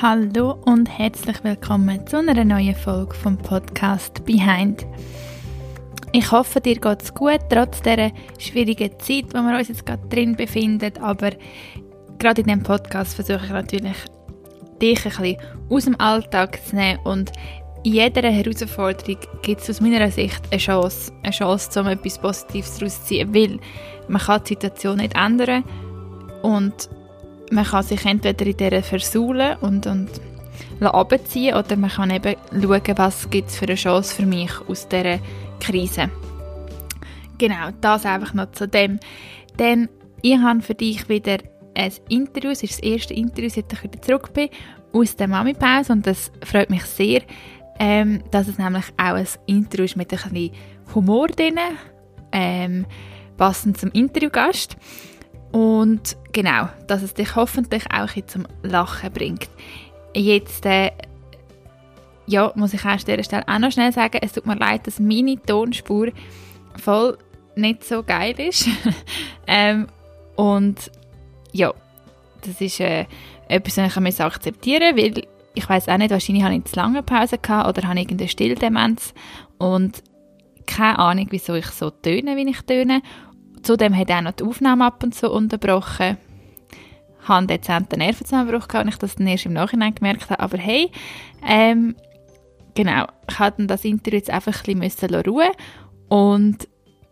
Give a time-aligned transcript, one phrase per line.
[0.00, 4.86] Hallo und herzlich willkommen zu einer neuen Folge vom Podcast Behind.
[6.12, 10.06] Ich hoffe, dir geht es gut, trotz dieser schwierigen Zeit, wo wir uns jetzt gerade
[10.06, 10.92] drin befinden.
[11.02, 11.32] Aber
[12.16, 13.96] gerade in diesem Podcast versuche ich natürlich,
[14.80, 15.36] dich ein bisschen
[15.68, 17.00] aus dem Alltag zu nehmen.
[17.02, 17.32] Und
[17.82, 22.78] in jeder Herausforderung gibt es aus meiner Sicht eine Chance, eine Chance, um etwas Positives
[22.78, 23.34] daraus zu ziehen.
[23.34, 23.58] Weil
[24.06, 25.64] man kann die Situation nicht ändern
[26.42, 26.88] und
[27.50, 30.08] man kann sich entweder in dieser versuhlen und, und
[30.80, 34.88] abziehen oder man kann eben schauen, was gibt es für eine Chance für mich aus
[34.88, 35.18] dieser
[35.60, 36.10] Krise.
[37.38, 38.98] Genau, das einfach noch zu dem.
[39.58, 39.88] Denn
[40.22, 41.38] ich habe für dich wieder
[41.74, 44.48] ein Interview, es ist das erste Interview, seit ich wieder zurück bin,
[44.92, 47.22] aus der Mami-Pause und das freut mich sehr,
[47.78, 50.50] ähm, dass es nämlich auch ein Interview ist mit ein bisschen
[50.94, 51.58] Humor drin,
[52.32, 52.86] ähm,
[53.36, 54.76] passend zum Interviewgast.
[55.52, 59.48] Und genau, dass es dich hoffentlich auch zum Lachen bringt.
[60.14, 60.90] Jetzt, äh,
[62.26, 65.00] ja, muss ich an dieser Stelle auch noch schnell sagen, es tut mir leid, dass
[65.00, 66.08] meine Tonspur
[66.76, 67.16] voll
[67.56, 68.68] nicht so geil ist.
[69.46, 69.88] ähm,
[70.36, 70.90] und
[71.52, 71.72] ja,
[72.42, 73.06] das ist äh,
[73.48, 75.22] etwas, was ich akzeptieren muss, weil
[75.54, 79.12] ich weiß auch nicht, wahrscheinlich habe ich zu lange Pause gehabt oder habe irgendeine Stilldemenz
[79.58, 80.02] und
[80.66, 83.02] keine Ahnung, wieso ich so töne, wie ich töne.
[83.62, 86.16] Zudem hat er auch noch die Aufnahme ab und zu unterbrochen.
[87.22, 90.40] Ich hatte dezent einen Nervenzusammenbruch gehabt, und ich das dann erst im Nachhinein gemerkt habe.
[90.40, 90.90] Aber hey,
[91.46, 91.94] ähm,
[92.74, 95.50] genau, ich musste das Interview jetzt einfach ein bisschen ruhen
[96.08, 96.68] und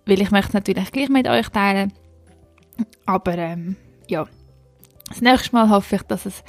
[0.07, 1.93] weil ich möchte es natürlich gleich mit euch teilen.
[3.05, 3.77] Aber ähm,
[4.09, 4.27] ja,
[5.09, 6.45] das nächste Mal hoffe ich, dass es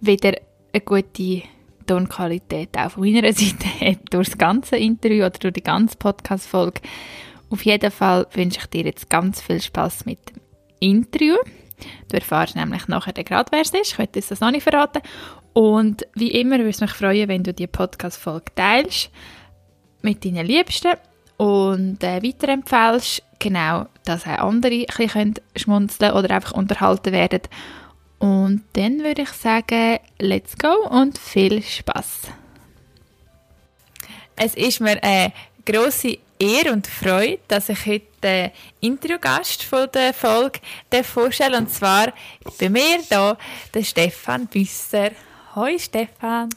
[0.00, 0.32] wieder
[0.72, 1.42] eine gute
[1.86, 6.80] Tonqualität auch von meiner Seite hat, durch das ganze Interview oder durch die ganze Podcast-Folge.
[7.50, 10.40] Auf jeden Fall wünsche ich dir jetzt ganz viel Spaß mit dem
[10.78, 11.36] Interview.
[12.08, 13.92] Du erfährst nämlich nachher gerade, wer es ist.
[13.92, 15.02] Ich werde das noch nicht verraten.
[15.52, 19.10] Und wie immer würde es mich freuen, wenn du die Podcast-Folge teilst
[20.02, 20.92] mit deinen Liebsten
[21.38, 23.22] und äh, weiterempfehlst.
[23.38, 27.42] Genau, dass auch andere ein bisschen schmunzeln oder einfach unterhalten werden.
[28.18, 32.28] Und dann würde ich sagen, let's go und viel Spaß.
[34.36, 35.32] Es ist mir eine
[35.64, 40.60] grosse Ehre und Freude, dass ich heute den Interviewgast von der Folge
[41.02, 41.58] vorstelle.
[41.58, 42.14] Und zwar
[42.58, 43.36] bei mir hier
[43.74, 45.10] der Stefan Büsser.
[45.54, 46.48] Hoi Stefan.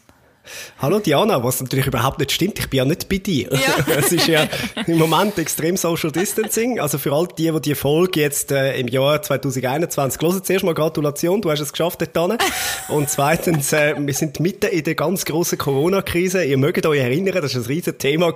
[0.79, 3.49] Hallo Diana, was natürlich überhaupt nicht stimmt, ich bin ja nicht bei dir.
[3.51, 3.85] Ja.
[3.97, 4.47] es ist ja
[4.87, 6.79] im Moment extrem Social Distancing.
[6.79, 10.73] Also für all die, die die Folge jetzt äh, im Jahr 2021 hören, zuerst mal
[10.73, 12.43] Gratulation, du hast es geschafft dort
[12.89, 16.43] Und zweitens, äh, wir sind mitten in der ganz grossen Corona-Krise.
[16.43, 18.33] Ihr mögt euch erinnern, das war ein riesen Thema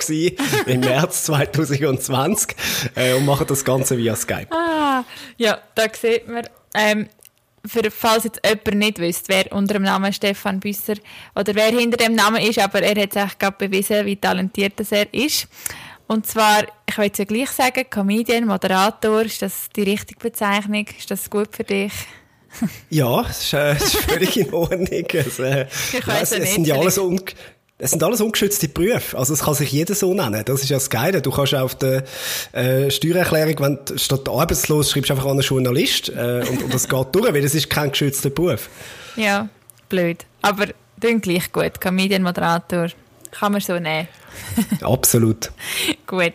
[0.66, 2.56] im März 2020
[2.96, 4.48] äh, und machen das Ganze via Skype.
[4.52, 5.04] Ah,
[5.38, 7.08] ja, da sieht man, ähm,
[7.68, 10.96] für, falls jetzt jemand nicht wüsste, wer unter dem Namen Stefan Büsser
[11.36, 14.74] oder wer hinter dem Namen ist, aber er hat es eigentlich gerade bewiesen, wie talentiert
[14.92, 15.48] er ist.
[16.08, 20.86] Und zwar, ich will es ja gleich sagen, Comedian, Moderator, ist das die richtige Bezeichnung?
[20.98, 21.92] Ist das gut für dich?
[22.90, 24.88] ja, es ist, äh, ist völlig in Ordnung.
[24.90, 27.20] Es, äh, ich weiss es, es sind ja alles un
[27.80, 29.18] es sind alles ungeschützte Berufe.
[29.18, 30.44] Also es kann sich jeder so nennen.
[30.46, 31.22] Das ist ja das Geile.
[31.22, 32.04] Du kannst auf der
[32.52, 36.90] äh, Steuererklärung, wenn du statt arbeitslos schreibst, einfach an einen Journalist äh, und, und das
[36.90, 38.70] geht durch, weil das ist kein geschützter Beruf.
[39.16, 39.48] Ja,
[39.90, 40.26] blöd.
[40.42, 40.68] Aber
[40.98, 41.80] dann gleich gut.
[41.80, 42.88] Comedian-Moderator
[43.30, 44.08] kann man so nehmen.
[44.82, 45.52] Absolut.
[46.08, 46.34] gut.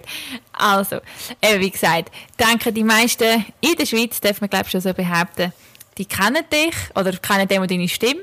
[0.52, 1.00] Also,
[1.42, 4.92] eben wie gesagt, denke die meisten in der Schweiz, darf man glaube ich schon so
[4.94, 5.52] behaupten,
[5.98, 8.20] die kennen dich oder kennen dem deine Stimme.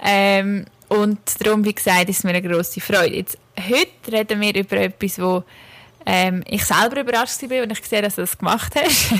[0.00, 3.16] Ähm, und darum, wie gesagt, ist es mir eine grosse Freude.
[3.16, 5.44] Jetzt, heute reden wir über etwas, wo
[6.06, 9.12] ähm, ich selber überrascht war, wenn ich gesehen dass du das gemacht hast.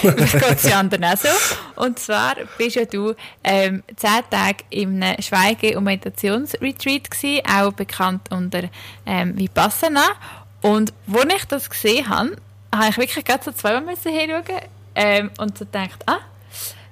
[0.00, 1.28] Vielleicht geht ja anderen auch so.
[1.76, 3.14] Und zwar bist ja du
[3.44, 8.62] ähm, zehn Tage im Schweige- und Meditationsretreat gewesen, auch bekannt unter
[9.04, 10.04] ähm, Vipassana.
[10.62, 12.36] Und als ich das gesehen habe,
[12.74, 14.60] habe ich wirklich gerade so zweimal hinschauen
[14.94, 16.20] ähm, und so gedacht, ah,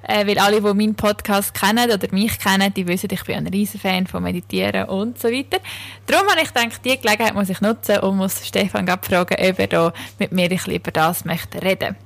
[0.02, 3.46] äh, weil alle, die meinen Podcast kennen oder mich kennen, die wissen, ich bin ein
[3.46, 5.58] riesen Fan von Meditieren und so weiter.
[6.06, 9.66] Darum habe ich gedacht, diese Gelegenheit muss ich nutzen und muss Stefan fragen, ob er
[9.66, 11.96] da mit mir ein bisschen über das möchte reden.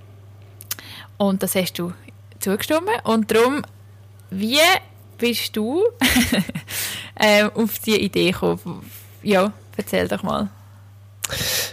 [1.16, 1.92] Und das hast du
[2.40, 2.88] zugestimmt.
[3.04, 3.62] Und darum,
[4.30, 4.58] wie
[5.18, 5.82] bist du
[7.14, 8.90] äh, auf diese Idee gekommen?
[9.22, 10.50] Ja, erzähl doch mal.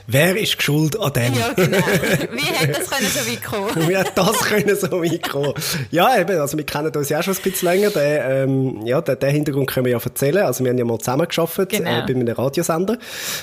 [0.08, 1.34] Wer ist schuld an dem?
[1.34, 1.78] Ja, genau.
[2.32, 3.90] Wie hätte das können so weit kommen?
[3.90, 5.54] Wie hätte das können so weit kommen?
[5.92, 7.90] Ja, eben, also wir kennen uns ja auch schon ein bisschen länger.
[7.90, 10.46] Den, ähm, ja, den, den Hintergrund können wir ja erzählen.
[10.46, 11.90] Also wir haben ja mal zusammengearbeitet genau.
[11.90, 12.98] äh, bei einem Radiosender.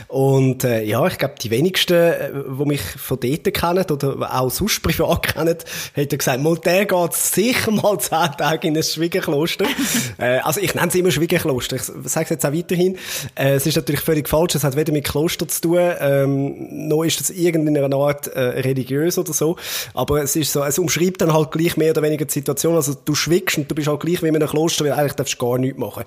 [0.08, 4.50] Und äh, ja, ich glaube, die wenigsten, äh, die mich von dort kennen oder auch
[4.50, 5.56] sonst privat kennen,
[5.94, 9.66] hätten gesagt, mal der geht sicher mal zehn Tage in ein Schwiegerkloster.
[10.18, 11.76] äh, also ich nenne es immer Schwiegerkloster.
[11.76, 12.98] Ich sage es jetzt auch weiterhin.
[13.34, 14.54] Äh, es ist natürlich völlig falsch.
[14.54, 19.18] Es hat weder mit Kloster zu tun, ähm, noch ist das irgendeiner Art äh, religiös
[19.18, 19.56] oder so.
[19.94, 22.74] Aber es ist so, es umschreibt dann halt gleich mehr oder weniger die Situation.
[22.74, 25.40] Also du schwiegst und du bist halt gleich wie in einem Kloster, weil eigentlich darfst
[25.40, 26.04] du gar nichts machen.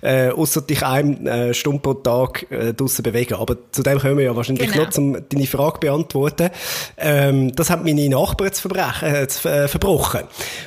[0.00, 3.34] Äh, außer dich eine äh, Stunde pro Tag äh, draussen bewegen.
[3.34, 4.84] Aber zu dem können wir ja wahrscheinlich genau.
[4.84, 6.50] noch, um deine Frage beantworten.
[6.96, 10.22] Ähm, das hat meine Nachbarn zu, verbrechen, äh, zu äh, verbrochen.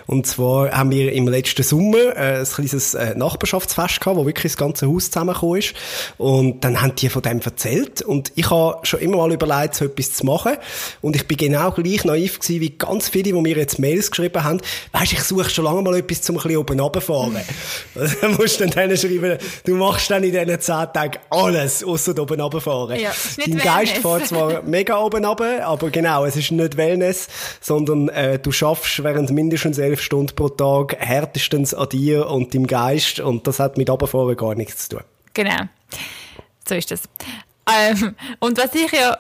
[0.07, 4.53] Und zwar haben wir im letzten Sommer äh, ein kleines äh, Nachbarschaftsfest gehabt, wo wirklich
[4.53, 5.73] das ganze Haus zusammengekommen ist.
[6.17, 8.01] Und dann haben die von dem erzählt.
[8.01, 10.57] Und ich habe schon immer mal überlegt, so etwas zu machen.
[11.01, 14.43] Und ich bin genau gleich naiv gewesen, wie ganz viele, die mir jetzt Mails geschrieben
[14.43, 14.61] haben.
[14.91, 17.37] Weisst, ich suche schon lange mal etwas, zum ein bisschen oben runterfahren.
[18.21, 22.39] dann musst du dann schreiben, du machst dann in diesen zehn Tagen alles, außer oben
[22.39, 22.99] runterfahren.
[22.99, 27.27] Ja, Dein Geist fährt zwar mega oben runter, aber genau, es ist nicht Wellness,
[27.61, 32.67] sondern äh, du schaffst während mindestens elf Stunden pro Tag härtestens an dir und deinem
[32.67, 35.05] Geist und das hat mit runterfahren gar nichts zu tun.
[35.33, 35.63] Genau.
[36.67, 37.03] So ist das.
[37.71, 39.17] Ähm, und was ich ja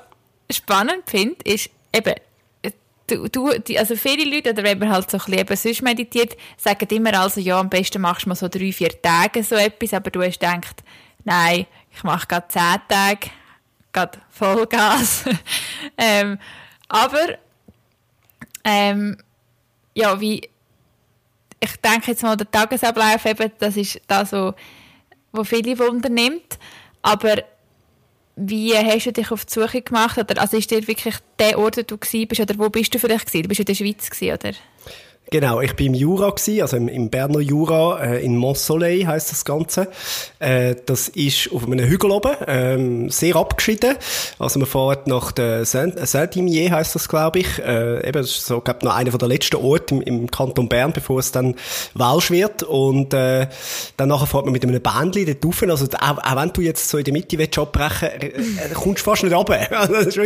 [0.51, 2.15] spannend finde, ist eben,
[3.07, 6.35] du, du, die, also viele Leute, oder wenn man halt so ein bisschen sonst meditiert,
[6.57, 9.93] sagen immer also, ja, am besten machst du mal so drei, vier Tage so etwas,
[9.93, 10.83] aber du hast gedacht,
[11.23, 13.29] nein, ich mache gerade zehn Tage,
[13.91, 15.25] gerade Vollgas.
[15.97, 16.39] ähm,
[16.87, 17.37] aber,
[18.63, 19.17] ähm,
[19.93, 20.49] ja, wie,
[21.59, 26.59] ich denke jetzt mal, der Tagesablauf eben, das ist das, wo viele wundernimmt,
[27.01, 27.43] aber
[28.35, 30.17] wie hast du dich auf die Suche gemacht?
[30.17, 33.27] Oder, also ist dir wirklich der Ort, wo du bist, oder wo bist du vielleicht
[33.27, 33.43] gewesen?
[33.43, 34.53] Du bist in der Schweiz oder?
[35.31, 39.31] Genau, ich bin im Jura gewesen, also im, im Berner Jura, äh, in Montsoleil heißt
[39.31, 39.87] das Ganze.
[40.39, 43.95] Äh, das ist auf einem Hügel oben, ähm, sehr abgeschieden.
[44.37, 47.59] Also man fährt nach der Saint-Imier heißt das, glaube ich.
[47.59, 50.93] Äh, eben, das ist so, glaube noch einer der letzten Orte im, im Kanton Bern,
[50.93, 51.55] bevor es dann
[51.95, 52.61] Welsch wird.
[52.61, 53.47] Und äh,
[53.97, 55.63] dann fährt man mit einem Bändli dort rauf.
[55.63, 59.01] Also auch, auch wenn du jetzt so in der Mitte willst abbrechen willst, äh, kommst
[59.01, 59.55] du fast nicht runter.
[59.85, 60.21] Also,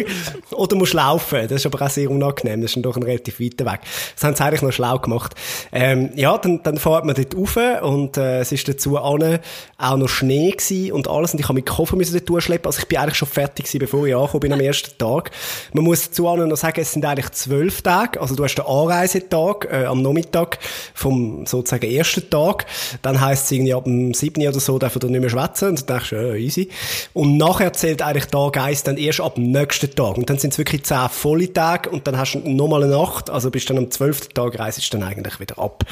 [0.51, 1.47] oder musst laufen.
[1.47, 2.61] Das ist aber auch sehr unangenehm.
[2.61, 3.81] Das ist dann doch ein relativ weiter Weg.
[4.15, 5.35] Das haben sie eigentlich noch schlau gemacht.
[5.71, 9.39] Ähm, ja, dann, dann fährt man dort rauf und äh, es ist dazu an
[9.77, 12.65] auch noch Schnee gewesen und alles und ich habe meinen Koffer müssen dort durchschleppen.
[12.65, 15.31] Also ich bin eigentlich schon fertig gewesen, bevor ich angekommen bin am ersten Tag.
[15.73, 18.19] Man muss dazu noch sagen, es sind eigentlich zwölf Tage.
[18.19, 20.59] Also du hast den Anreisetag äh, am Nachmittag
[20.93, 22.65] vom sozusagen ersten Tag.
[23.01, 25.89] Dann heisst es irgendwie ab dem siebten oder so, darf er nicht mehr schwätzen und
[25.89, 26.69] dann denkst du, ja, easy.
[27.13, 30.17] Und nachher zählt eigentlich Tag eins dann erst ab dem nächsten Tag.
[30.17, 33.29] Und dann sind es wirklich zehn volle Tage und dann hast du nochmal eine Nacht.
[33.29, 35.83] Also bist dann am zwölften Tag reist dann eigentlich wieder ab.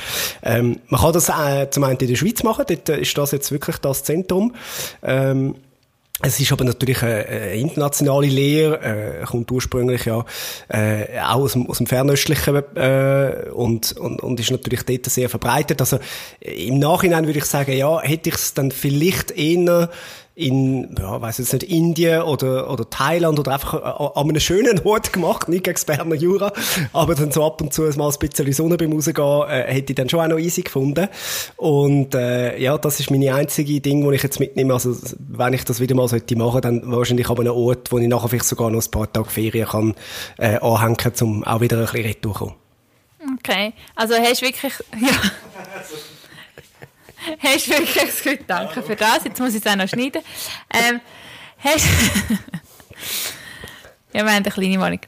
[0.43, 3.31] Ähm, man kann das äh, zum einen in der Schweiz machen, dort äh, ist das
[3.31, 4.53] jetzt wirklich das Zentrum.
[5.03, 5.55] Ähm,
[6.19, 10.25] es ist aber natürlich eine, eine internationale Lehre, äh, kommt ursprünglich ja
[10.67, 15.29] äh, auch aus dem, aus dem Fernöstlichen äh, und, und, und ist natürlich dort sehr
[15.29, 15.79] verbreitet.
[15.79, 15.99] Also
[16.39, 19.91] im Nachhinein würde ich sagen, ja, hätte ich es dann vielleicht eher
[20.37, 23.73] in, ja, weiß jetzt nicht, Indien oder, oder Thailand oder einfach
[24.15, 26.53] an einem schönen Ort gemacht, nicht gegen Berner Jura,
[26.93, 29.95] aber dann so ab und zu mal ein bisschen Sonne beim Rausgehen, äh, hätte ich
[29.95, 31.07] dann schon auch noch easy gefunden.
[31.55, 34.73] Und, äh, ja, das ist meine einzige Ding, die ich jetzt mitnehme.
[34.73, 38.07] Also, wenn ich das wieder mal sollte machen, dann wahrscheinlich an einem Ort, wo ich
[38.07, 39.95] nachher vielleicht sogar noch ein paar Tage Ferien kann,
[40.37, 42.55] äh, anhängen, um auch wieder ein bisschen retour kommen.
[43.39, 43.73] Okay.
[43.95, 45.09] Also, hast du wirklich, ja.
[47.39, 50.21] hast du wirklich Gefühl, danke für das, jetzt muss ich es auch noch schneiden.
[50.73, 51.01] Ähm,
[51.59, 51.85] hast
[54.13, 55.01] ja, wir haben eine kleine Wohnung.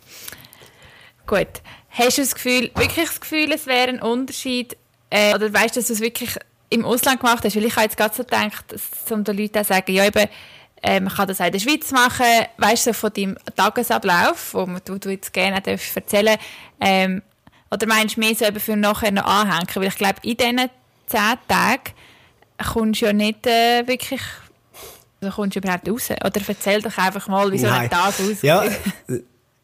[1.25, 1.47] Gut.
[1.89, 4.77] Hast du das Gefühl, wirklich das Gefühl, es wäre ein Unterschied,
[5.09, 6.35] äh, oder weißt du, dass du es wirklich
[6.69, 7.55] im Ausland gemacht hast?
[7.55, 8.65] Weil ich habe jetzt gerade so gedacht,
[9.09, 10.29] um den Leuten zu sagen, ja eben,
[10.81, 12.25] äh, man kann das auch in der Schweiz machen,
[12.57, 16.37] weißt du, so von deinem Tagesablauf, wo du, du jetzt gerne erzählen
[16.79, 17.21] ähm,
[17.71, 19.67] oder meinst du mehr so eben für nachher noch anhängen?
[19.73, 20.69] Weil ich glaube, in diesen
[21.07, 21.91] zehn Tagen
[22.67, 24.21] kommst ja nicht äh, wirklich
[25.21, 26.09] also kommst du überhaupt raus?
[26.11, 28.43] Oder erzähl doch einfach mal, wie so ein Tag aussieht.
[28.43, 28.63] Ja,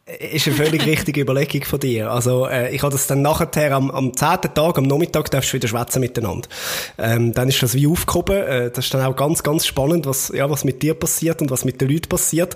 [0.05, 2.11] ist eine völlig richtige Überlegung von dir.
[2.11, 5.57] Also, äh, ich habe das dann nachher am, am zehnten Tag, am Nachmittag, darfst du
[5.57, 6.47] wieder schwätzen miteinander.
[6.99, 8.37] Ähm, dann ist das wie aufgehoben.
[8.37, 11.49] Äh, das ist dann auch ganz, ganz spannend, was, ja, was mit dir passiert und
[11.49, 12.55] was mit den Leuten passiert.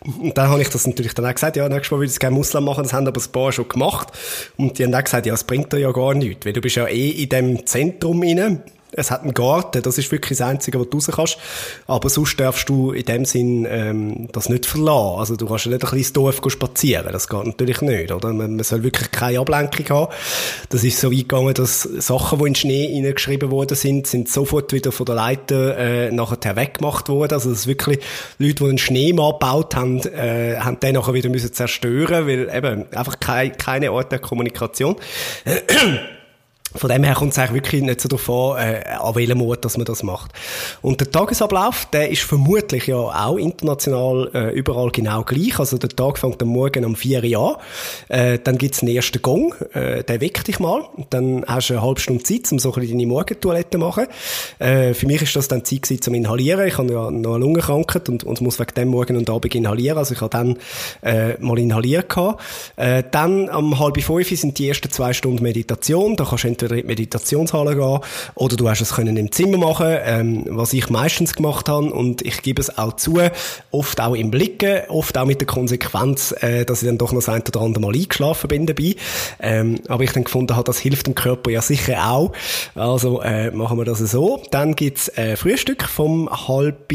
[0.00, 2.18] Und dann habe ich das natürlich dann auch gesagt, ja, nächstes Mal würde ich es
[2.18, 4.08] gerne Muslim machen, das haben aber ein paar schon gemacht.
[4.58, 6.76] Und die haben dann gesagt, ja, es bringt dir ja gar nichts, weil du bist
[6.76, 10.80] ja eh in dem Zentrum inne Es hat einen Garten, das ist wirklich das Einzige,
[10.80, 11.38] was du raus kannst.
[11.86, 15.18] Aber sonst darfst du in dem Sinn ähm, das nicht verlassen.
[15.18, 18.12] Also du kannst ja nicht ein kleines Dorf spazieren, das geht natürlich nicht.
[18.12, 18.32] Oder?
[18.32, 20.12] Man, man soll wirklich keine Ablenkung haben.
[20.68, 24.28] Das ist so weit gegangen, dass Sachen, die in den Schnee hineingeschrieben worden sind, sind
[24.28, 27.34] sofort wieder von der Leiter äh, nachher weggemacht worden.
[27.34, 28.00] Also ist wirklich
[28.38, 32.92] Leute, die einen Schneemann gebaut haben, äh, haben den nachher wieder müssen zerstören, weil eben
[32.92, 34.96] einfach keine, keine Art der Kommunikation.
[36.74, 39.76] Von dem her kommt es eigentlich wirklich nicht so davon, äh, an welchem Ort, dass
[39.76, 40.32] man das macht.
[40.82, 45.58] Und der Tagesablauf, der ist vermutlich ja auch international äh, überall genau gleich.
[45.58, 47.60] Also der Tag fängt am Morgen um 4 Uhr
[48.08, 48.16] an.
[48.16, 50.84] Äh, dann gibt's einen ersten Gong, äh, der weckt dich mal.
[51.10, 54.06] Dann hast du eine halbe Stunde Zeit, um so ein bisschen deine Morgentoilette zu machen.
[54.58, 56.66] Äh, für mich ist das dann Zeit gewesen, zum Inhalieren.
[56.66, 59.98] Ich habe ja noch eine Lungenkrankheit und, und muss wegen dem Morgen und Abend inhalieren.
[59.98, 60.56] Also ich habe dann
[61.02, 62.42] äh, mal inhaliert gehabt.
[62.76, 66.16] Äh, dann am halb fünf sind die ersten zwei Stunden Meditation.
[66.16, 68.00] Da kannst du die Meditationshalle gehen
[68.34, 72.22] oder du hast es können im Zimmer machen, ähm, was ich meistens gemacht habe und
[72.22, 73.18] ich gebe es auch zu,
[73.70, 77.26] oft auch im Blicken, oft auch mit der Konsequenz, äh, dass ich dann doch noch
[77.28, 78.96] ein oder andere Mal eingeschlafen bin dabei.
[79.40, 82.32] Ähm, aber ich dann gefunden habe, das hilft dem Körper ja sicher auch.
[82.74, 84.42] Also äh, machen wir das so.
[84.50, 86.92] Dann gibt's äh, Frühstück vom halb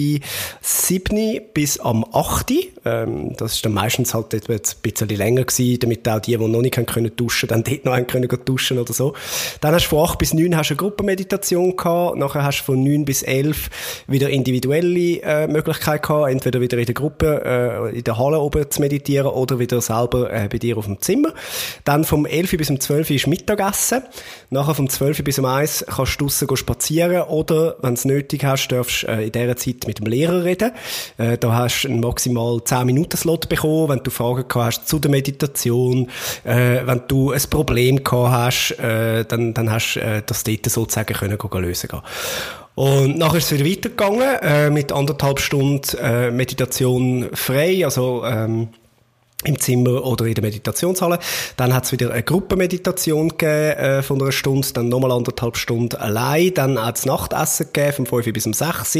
[0.62, 2.52] sieben bis am acht.
[2.86, 6.62] Ähm, das ist dann meistens halt ein bisschen länger gewesen, damit auch die, die noch
[6.62, 9.14] nicht können duschen, dann dort noch können duschen oder so.
[9.62, 12.84] Dann hast du von 8 bis 9 hast eine Gruppenmeditation gehabt, nachher hast du von
[12.84, 18.04] 9 bis 11 wieder individuelle äh, Möglichkeit gehabt, entweder wieder in der Gruppe, äh, in
[18.04, 21.34] der Halle oben zu meditieren oder wieder selber äh, bei dir auf dem Zimmer.
[21.84, 24.04] Dann vom 11 bis um 12 ist Mittagessen.
[24.50, 28.68] Nachher vom 12 bis um 1 kannst du draussen spazieren oder, wenn es nötig hast,
[28.70, 30.72] darfst du äh, in dieser Zeit mit dem Lehrer reden.
[31.18, 35.00] Äh, da hast du maximal 10 Minuten Slot bekommen, wenn du Fragen gehabt hast zu
[35.00, 36.10] der Meditation,
[36.44, 40.66] äh, wenn du ein Problem gehabt hast, äh, dann, dann hast du äh, das dort
[40.66, 42.04] sozusagen können, können lösen können.
[42.76, 48.70] Und nachher ist es wieder weitergegangen, äh, mit anderthalb Stunden äh, Meditation frei, also ähm,
[49.46, 51.20] im Zimmer oder in der Meditationshalle.
[51.58, 55.96] Dann hat es wieder eine Gruppenmeditation gegeben äh, von einer Stunde, dann nochmal anderthalb Stunden
[55.96, 56.54] allein.
[56.54, 58.98] Dann hat es Nachtessen gegeben, vom 5 bis um 6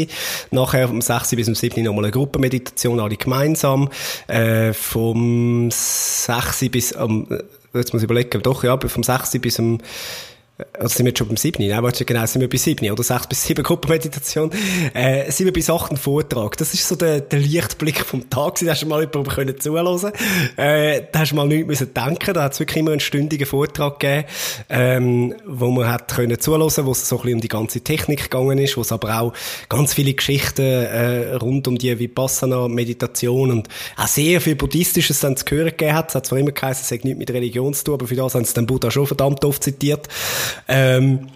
[0.50, 3.90] Nachher vom 6 bis um 7 nochmal eine Gruppenmeditation, alle gemeinsam.
[4.28, 9.58] Äh, vom 6 bis um, äh, jetzt muss ich überlegen, doch, ja, vom 6 bis
[9.58, 9.78] um
[10.72, 11.68] also sind wir jetzt schon beim 7.
[11.68, 14.50] Nein, warte, genau, sind wir bei 7 oder 6 bis 7 Gruppenmeditation.
[14.94, 16.56] Äh, 7 bis 8 ein Vortrag.
[16.56, 18.58] Das ist so der, der Lichtblick vom Tag.
[18.60, 20.12] Da hast du mal jemandem können zuhören
[20.56, 22.32] äh, Da hast du mal nichts müssen denken.
[22.32, 24.24] Da hat es wirklich immer einen stündigen Vortrag gegeben,
[24.70, 28.24] ähm, wo man hat können zuhören, wo es so ein bisschen um die ganze Technik
[28.24, 29.32] gegangen ist, wo es aber auch
[29.68, 35.36] ganz viele Geschichten äh, rund um die Vipassana, Meditation und auch sehr viel Buddhistisches dann
[35.36, 36.08] zu hören gegeben hat.
[36.08, 38.34] Es hat zwar immer geheißen, es hat nichts mit Religion zu tun, aber für das
[38.34, 40.08] haben sie den Buddha schon verdammt oft zitiert.
[40.68, 41.28] Ähm,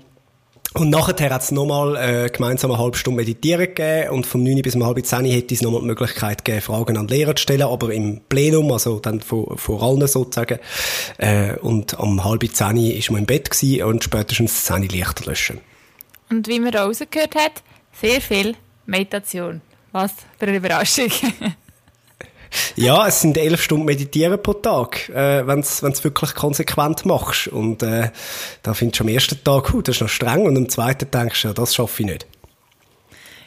[0.72, 4.62] und nachher hat es nochmal äh, gemeinsam eine halbe Stunde meditieren gegeben und vom 9
[4.62, 7.62] bis um halb 10 hätte es nochmal die Möglichkeit gegeben, Fragen an Lehrer zu stellen,
[7.62, 10.60] aber im Plenum, also dann vor, vor allen sozusagen.
[11.18, 15.60] Äh, und um halb 10 ist man im Bett gewesen und spätestens 10 Lichter löschen.
[16.30, 17.62] Und wie man rausgehört hat,
[18.00, 18.54] sehr viel
[18.86, 19.62] Meditation.
[19.90, 21.10] Was für eine Überraschung.
[22.76, 27.49] Ja, es sind elf Stunden Meditieren pro Tag, äh, wenn du wirklich konsequent machst.
[27.49, 28.11] Und äh,
[28.62, 31.42] da findest du am ersten Tag, uh, das ist noch streng, und am zweiten denkst
[31.42, 32.26] du, ja, das schaffe ich nicht.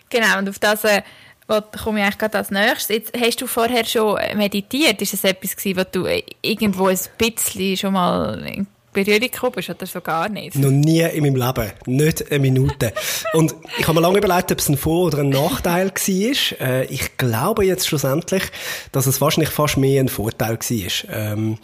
[0.10, 1.02] Genau, und auf das äh,
[1.48, 2.90] komme ich eigentlich gerade als nächstes.
[2.90, 5.02] Jetzt, hast du vorher schon meditiert?
[5.02, 9.70] Ist es etwas gewesen, was du äh, irgendwo ein bisschen schon mal Berührung gekommen bist
[9.70, 10.56] oder so gar nicht?
[10.56, 11.72] Noch nie in meinem Leben.
[11.86, 12.94] Nicht eine Minute.
[13.34, 16.62] Und ich habe mir lange überlegt, ob es ein Vor- oder ein Nachteil war.
[16.68, 18.44] Äh, ich glaube jetzt schlussendlich,
[18.92, 21.10] dass es wahrscheinlich fast mehr ein Vorteil war.
[21.10, 21.58] Ähm,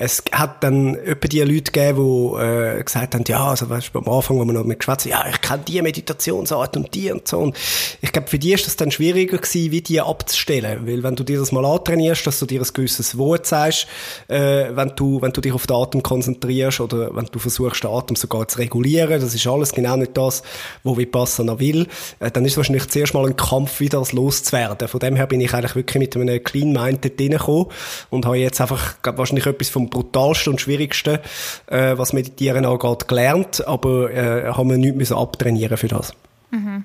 [0.00, 4.08] es hat dann etwa die Leute gegeben, die äh, gesagt haben, ja, also weißt, am
[4.08, 7.38] Anfang, wo wir noch mit geschwätzt ja, ich kenne die Meditationsart und die und so.
[7.38, 7.56] Und
[8.00, 10.86] ich glaube, für die ist das dann schwieriger gewesen, wie die abzustellen.
[10.86, 13.88] Weil wenn du dir das mal antrainierst, dass du dir ein gewisses Wort sagst,
[14.28, 17.90] äh, wenn du, wenn du dich auf den Atem konzentrierst oder wenn du versuchst, den
[17.90, 20.44] Atem sogar zu regulieren, das ist alles genau nicht das,
[20.84, 21.88] wo Vipassana will,
[22.20, 24.86] äh, dann ist es wahrscheinlich zuerst mal ein Kampf, wie das loszuwerden.
[24.86, 27.66] Von dem her bin ich eigentlich wirklich mit einem Clean Mind dort reingekommen
[28.10, 31.18] und habe jetzt einfach, glaub, wahrscheinlich etwas vom brutalsten und schwierigsten,
[31.66, 36.12] äh, was Meditieren angeht, gelernt, aber äh, haben wir nichts abtrainieren für das.
[36.50, 36.84] Mhm.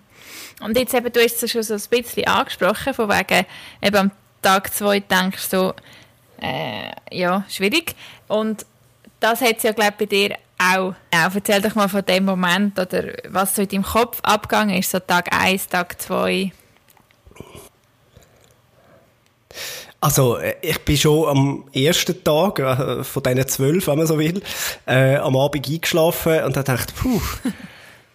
[0.61, 3.45] Und jetzt eben, du hast es schon so ein bisschen angesprochen, von wegen,
[3.81, 5.73] eben am Tag zwei denkst du
[6.41, 7.95] äh, ja, schwierig.
[8.27, 8.65] Und
[9.19, 10.93] das hat es ja, glaube bei dir auch.
[11.13, 14.91] Ja, erzähl doch mal von dem Moment oder was so in deinem Kopf abgegangen ist,
[14.91, 16.51] so Tag 1, Tag 2.
[20.03, 24.19] Also, äh, ich bin schon am ersten Tag, äh, von diesen zwölf, wenn man so
[24.19, 24.41] will,
[24.85, 27.21] äh, am Abend eingeschlafen und dann dachte puh,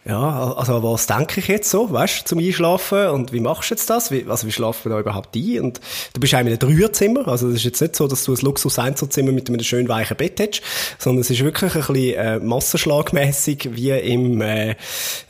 [0.08, 3.90] ja, also was denke ich jetzt so, weißt, zum Einschlafen und wie machst du jetzt
[3.90, 4.10] das?
[4.10, 5.60] Wie, also wie schlafen wir da überhaupt ein?
[5.60, 5.80] Und
[6.14, 8.38] du bist auch in einem Dreierzimmer, also es ist jetzt nicht so, dass du ein
[8.40, 10.62] Luxus-Einzelzimmer mit einem schön weichen Bett hättest,
[10.98, 14.76] sondern es ist wirklich ein bisschen äh, massenschlagmäßig wie im, äh,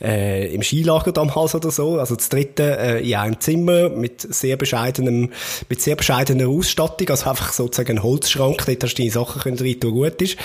[0.01, 1.99] äh, im Skilager damals oder so.
[1.99, 5.33] Also das dritte äh, in einem Zimmer mit sehr bescheidenem,
[5.67, 9.59] mit sehr bescheidener Ausstattung, also einfach sozusagen ein Holzschrank, dort hast du deine Sachen können
[9.59, 10.37] rein tun, gut ist.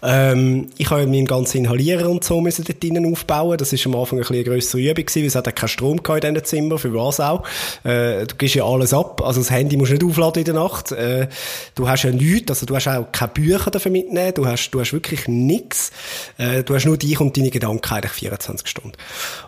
[0.00, 3.58] Ähm, ich habe meinen ganzen Inhalierer und so müssen dort drinnen aufbauen.
[3.58, 5.98] Das ist am Anfang ein bisschen eine grössere Übung gewesen, weil es hat keinen Strom
[5.98, 7.42] in diesen Zimmer, für was auch.
[7.84, 9.22] Äh, du gibst ja alles ab.
[9.22, 10.92] Also das Handy musst du nicht aufladen in der Nacht.
[10.92, 11.28] Äh,
[11.74, 14.34] du hast ja nichts, also du hast auch keine Bücher dafür mitnehmen.
[14.34, 15.90] Du hast, du hast wirklich nichts.
[16.38, 18.92] Äh, du hast nur dich und deine Gedanken eigentlich 24 Stunden.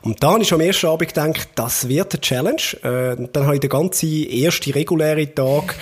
[0.03, 2.63] Und dann ist am ersten Abend gedacht, das wird eine Challenge.
[2.83, 5.75] Äh, dann habe ich den ganzen ersten regulären Tag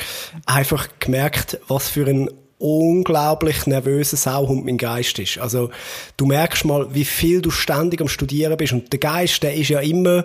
[0.47, 2.31] einfach gemerkt, was für ein
[2.61, 5.39] unglaublich nervöser Sauhund mein Geist ist.
[5.39, 5.71] Also,
[6.17, 8.73] du merkst mal, wie viel du ständig am Studieren bist.
[8.73, 10.25] Und der Geist, der ist ja immer,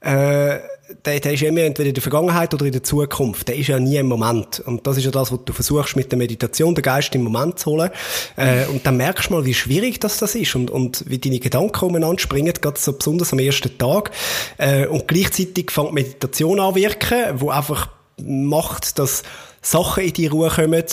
[0.00, 0.58] äh,
[1.04, 3.48] der, der ist immer entweder in der Vergangenheit oder in der Zukunft.
[3.48, 4.60] Der ist ja nie im Moment.
[4.60, 7.58] Und das ist ja das, was du versuchst mit der Meditation, den Geist im Moment
[7.58, 7.90] zu holen.
[8.36, 11.40] Äh, und dann merkst du mal, wie schwierig das, das ist und, und wie deine
[11.40, 14.12] Gedanken umeinander springen, gerade so besonders am ersten Tag.
[14.58, 17.88] Äh, und gleichzeitig fängt Meditation an wirken, wo einfach
[18.22, 19.24] macht, dass
[19.66, 20.84] Sachen in die Ruhe kommen, äh,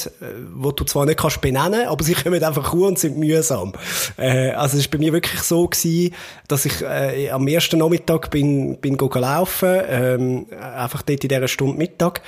[0.55, 3.73] wo du zwar nicht kannst benennen, aber sie kommen einfach Ruhe und sind mühsam.
[4.17, 6.15] Äh, also es ist bei mir wirklich so gewesen,
[6.47, 11.77] dass ich äh, am ersten Nachmittag bin, bin laufen, ähm, einfach dort in dieser Stunde
[11.77, 12.21] Mittag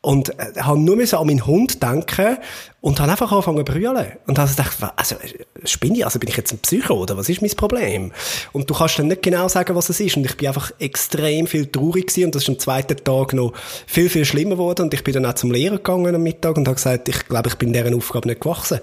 [0.00, 2.38] und äh, habe nur an meinen Hund denken
[2.80, 4.06] und habe einfach angefangen zu brüllen.
[4.26, 5.16] Und habe gedacht, also,
[5.64, 6.04] spinne ich?
[6.04, 8.12] Also bin ich jetzt ein Psycho oder was ist mein Problem?
[8.52, 10.16] Und du kannst dann nicht genau sagen, was es ist.
[10.16, 13.52] Und ich bin einfach extrem viel traurig gewesen und das ist am zweiten Tag noch
[13.86, 14.82] viel, viel schlimmer geworden.
[14.82, 17.48] Und ich bin dann auch zum Lehrer gegangen am Mittag und habe gesagt, ich glaube,
[17.48, 18.78] ich bin deren Aufgabe nicht gewachsen.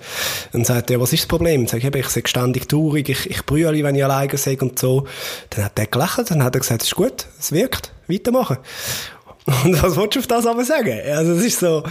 [0.51, 1.62] Und sagt er, ja, was ist das Problem?
[1.62, 4.77] Und sage ich, ich sage ständig traurig, ich, ich brülle, wenn ich alleine sehe und
[4.77, 5.05] so.
[5.51, 8.57] Dann hat er gelächelt, dann hat er gesagt, es ist gut, es wirkt, weitermachen.
[9.45, 10.99] Und willst du auf das aber sagen?
[11.13, 11.83] Also es ist so,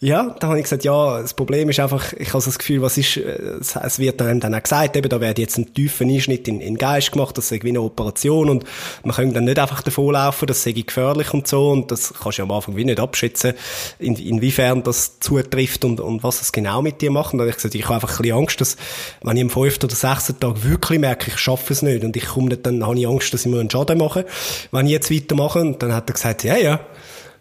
[0.00, 2.98] ja, da habe ich gesagt, ja, das Problem ist einfach, ich habe das Gefühl, was
[2.98, 6.60] ist, es wird einem dann auch gesagt, eben, da wird jetzt ein tiefer Einschnitt in,
[6.60, 8.64] in den Geist gemacht, das ist wie eine Operation und
[9.04, 12.42] man kann dann nicht einfach davonlaufen, das sei gefährlich und so und das kannst du
[12.42, 13.54] am Anfang wie nicht abschätzen,
[14.00, 17.32] in, inwiefern das zutrifft und, und was es genau mit dir macht.
[17.32, 18.76] Und dann habe ich gesagt, ich habe einfach ein bisschen Angst, dass,
[19.22, 22.26] wenn ich am fünften oder sechsten Tag wirklich merke, ich schaffe es nicht und ich
[22.26, 24.26] komme nicht, dann habe ich Angst, dass ich mir einen Schaden mache,
[24.72, 25.60] wenn ich jetzt weitermache.
[25.60, 26.80] Und dann hat er gesagt, ja, ja,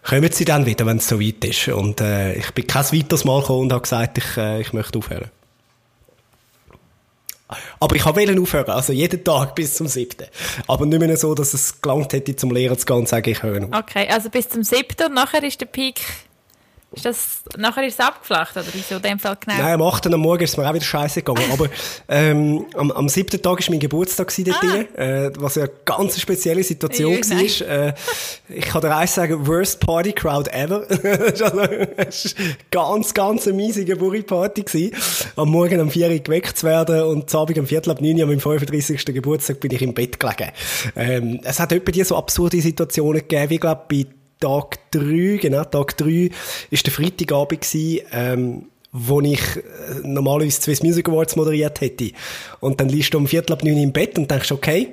[0.04, 1.68] kommen sie dann wieder, wenn es so weit ist.
[1.70, 5.00] Und äh, ich bin kein weiteres Mal gekommen und habe gesagt, ich, äh, ich möchte
[5.00, 5.32] aufhören.
[7.80, 10.28] Aber ich wollte aufhören, also jeden Tag bis zum siebten.
[10.68, 13.30] Aber nicht mehr so, dass es gelangt hätte, zum Lehrer zu gehen und zu sagen,
[13.30, 13.70] ich höre auf.
[13.72, 16.02] Okay, also bis zum siebten und nachher ist der Peak
[16.94, 19.58] ist das, nachher ist es abgeflacht, oder wieso in dem Fall genau?
[19.58, 20.14] Nein, am 8.
[20.14, 21.52] am Morgen ist es mir auch wieder scheiße gegangen.
[21.52, 21.68] Aber
[22.08, 23.42] ähm, am, am 7.
[23.42, 24.60] Tag war mein Geburtstag dort ah.
[24.60, 27.88] drin, äh, was eine ganz spezielle Situation ja, war.
[27.88, 27.94] Äh,
[28.50, 30.86] ich kann dir eins sagen, worst Party Crowd ever.
[30.88, 32.30] das war also,
[32.70, 34.92] ganz, ganz eine miese Geburtstagsparty
[35.36, 38.16] Am Morgen um 4 Uhr geweckt zu werden und am Abend um Viertel ab 9
[38.18, 39.06] Uhr, am 35.
[39.06, 40.52] Geburtstag, bin ich im Bett gelegen.
[40.96, 44.06] Ähm, es hat etwa die so absurde Situationen gegeben, wie, glaube bei
[44.44, 46.30] Tag 3, genau, Tag 3
[46.70, 49.62] ist der Freitagabend gewesen, ähm, wo ich äh,
[50.04, 52.12] normalerweise Swiss Music Awards moderiert hätte.
[52.60, 54.92] Und dann liegst du um Viertel ab neun im Bett und denkst, okay,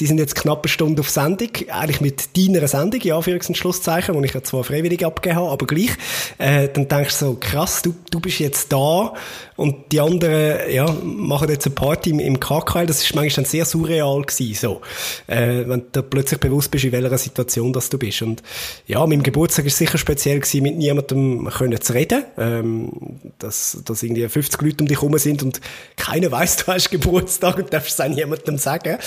[0.00, 3.54] die sind jetzt knapp eine Stunde auf Sendung, eigentlich mit deiner Sendung, ja, für ein
[3.54, 5.90] Schlusszeichen, wo ich ja zwar freiwillig abgegeben habe, aber gleich.
[6.38, 9.14] Äh, dann denkst du so, krass, du, du bist jetzt da
[9.58, 12.86] und die anderen, ja, machen jetzt eine Party im, im KKL.
[12.86, 14.80] Das ist manchmal sehr surreal gewesen, so.
[15.26, 18.22] Äh, wenn du plötzlich bewusst bist, in welcher Situation das du bist.
[18.22, 18.40] Und
[18.86, 22.22] ja, dem Geburtstag ist sicher speziell gewesen, mit niemandem können zu reden.
[22.38, 22.92] Ähm,
[23.40, 25.60] dass, dass irgendwie 50 Leute um dich herum sind und
[25.96, 28.98] keiner weiß, du hast Geburtstag und darfst es auch niemandem sagen.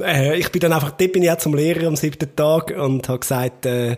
[0.00, 3.08] Äh, ich bin dann einfach, dort bin ich auch zum Lehrer am siebten Tag und
[3.08, 3.96] habe gesagt, äh,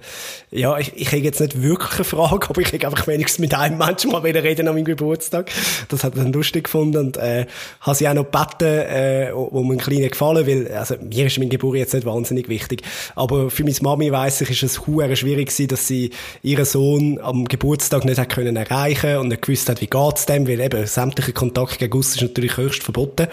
[0.51, 3.53] ja, ich, ich habe jetzt nicht wirklich eine Frage, aber ich habe einfach wenigstens mit
[3.53, 5.51] einem Menschen mal wieder reden an meinem Geburtstag.
[5.93, 7.47] Das hat dann lustig gefunden und äh,
[7.81, 11.39] habe sie auch noch gebeten, äh, wo mir ein kleiner gefallen, weil also mir ist
[11.39, 12.83] mein Geburt jetzt nicht wahnsinnig wichtig,
[13.15, 16.11] aber für meine Mami weiss ich, ist es hure schwierig gewesen, dass sie
[16.43, 20.47] ihren Sohn am Geburtstag nicht hat können erreichen und nicht gewusst hat, wie geht's dem,
[20.47, 23.27] weil eben sämtliche Kontakt gegen Guss ist natürlich höchst verboten.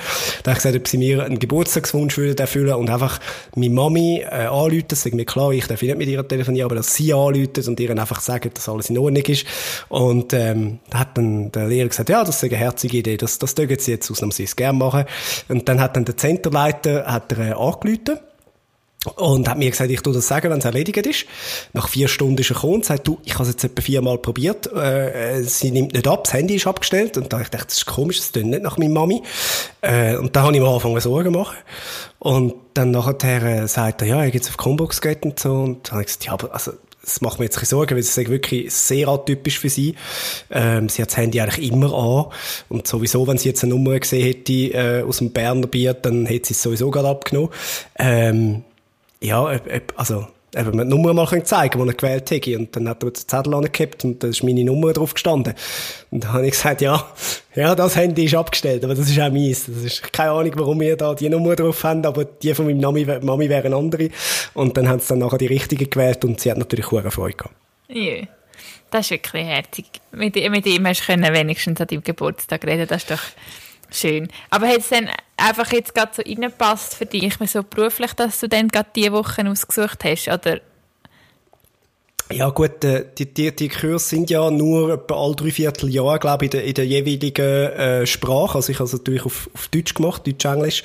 [0.44, 3.20] Da habe ich gesagt, ob sie mir einen Geburtstagswunsch würden erfüllen und einfach
[3.56, 6.76] meine Mami äh, anrufen, das ist mir klar, ich darf nicht mit ihr telefonieren, aber
[6.76, 9.46] dass sie anrufen und ihr einfach sagen, dass alles in Ordnung ist
[9.90, 13.56] und ähm, da hat dann der Lehrer gesagt, ja, das eine herzige Idee, das, das
[13.56, 15.06] dürfen sie jetzt ausnahmsweise gerne machen.
[15.50, 18.20] Und dann hat dann der Zenterleiter, hat er äh, angerufen
[19.16, 21.26] Und hat mir gesagt, ich tu das sagen, wenn es erledigt ist.
[21.74, 24.18] Nach vier Stunden ist er gekommen und sagt, du, ich habe es jetzt etwa viermal
[24.18, 27.18] probiert, äh, sie nimmt nicht ab, das Handy ist abgestellt.
[27.18, 29.22] Und da ich dachte, das ist komisch, das tönt nicht nach meiner Mami.
[29.82, 31.58] Äh, und da habe ich mir angefangen Sorgen machen.
[32.20, 35.54] Und dann nachher äh, sagt er, ja, er geht auf Combox geht und so.
[35.54, 36.74] Und dann habe ich gesagt, ja, aber also,
[37.08, 39.96] das macht mir jetzt ein bisschen Sorgen, weil es ist wirklich sehr atypisch für sie.
[40.52, 42.26] Ähm, sie hat das Handy eigentlich immer an.
[42.68, 46.26] Und sowieso, wenn sie jetzt eine Nummer gesehen hätte äh, aus dem Berner Bier, dann
[46.26, 47.50] hätte sie es sowieso gerade abgenommen.
[47.98, 48.64] Ähm,
[49.22, 49.46] ja,
[49.96, 52.58] also, eben, man die Nummer mal zeigen die er gewählt hätte.
[52.58, 55.54] Und dann hat er den Zettel angekippt und da ist meine Nummer drauf gestanden.
[56.12, 57.06] Und dann habe ich gesagt, ja,
[57.56, 59.66] ja, das Handy ist abgestellt, aber das ist auch meins.
[59.66, 62.82] Das ist keine Ahnung, warum wir da die Nummer drauf haben, aber die von meinem
[62.82, 64.10] Mami, Mami wären andere.
[64.54, 67.36] Und dann haben sie dann nachher die richtige gewählt und sie hat natürlich hohe Freude
[67.36, 67.56] gehabt.
[67.90, 68.28] Ja.
[68.90, 69.86] Das ist wirklich herzig.
[70.14, 73.20] Mit, mit ihm hast du wenigstens an deinem Geburtstag reden, das ist doch
[73.92, 74.28] Schön.
[74.50, 78.50] Aber hat es dann einfach jetzt gerade so reingepasst für dich, so beruflich, dass du
[78.50, 80.28] dann gerade diese Woche ausgesucht hast?
[80.28, 80.60] Oder
[82.32, 86.46] ja gut, äh, die, die, die Kurse sind ja nur etwa alle drei Vierteljahr, glaube
[86.46, 88.56] ich, in der, in der jeweiligen äh, Sprache.
[88.56, 90.84] Also ich habe es natürlich auf, auf Deutsch gemacht, Deutsch-Englisch.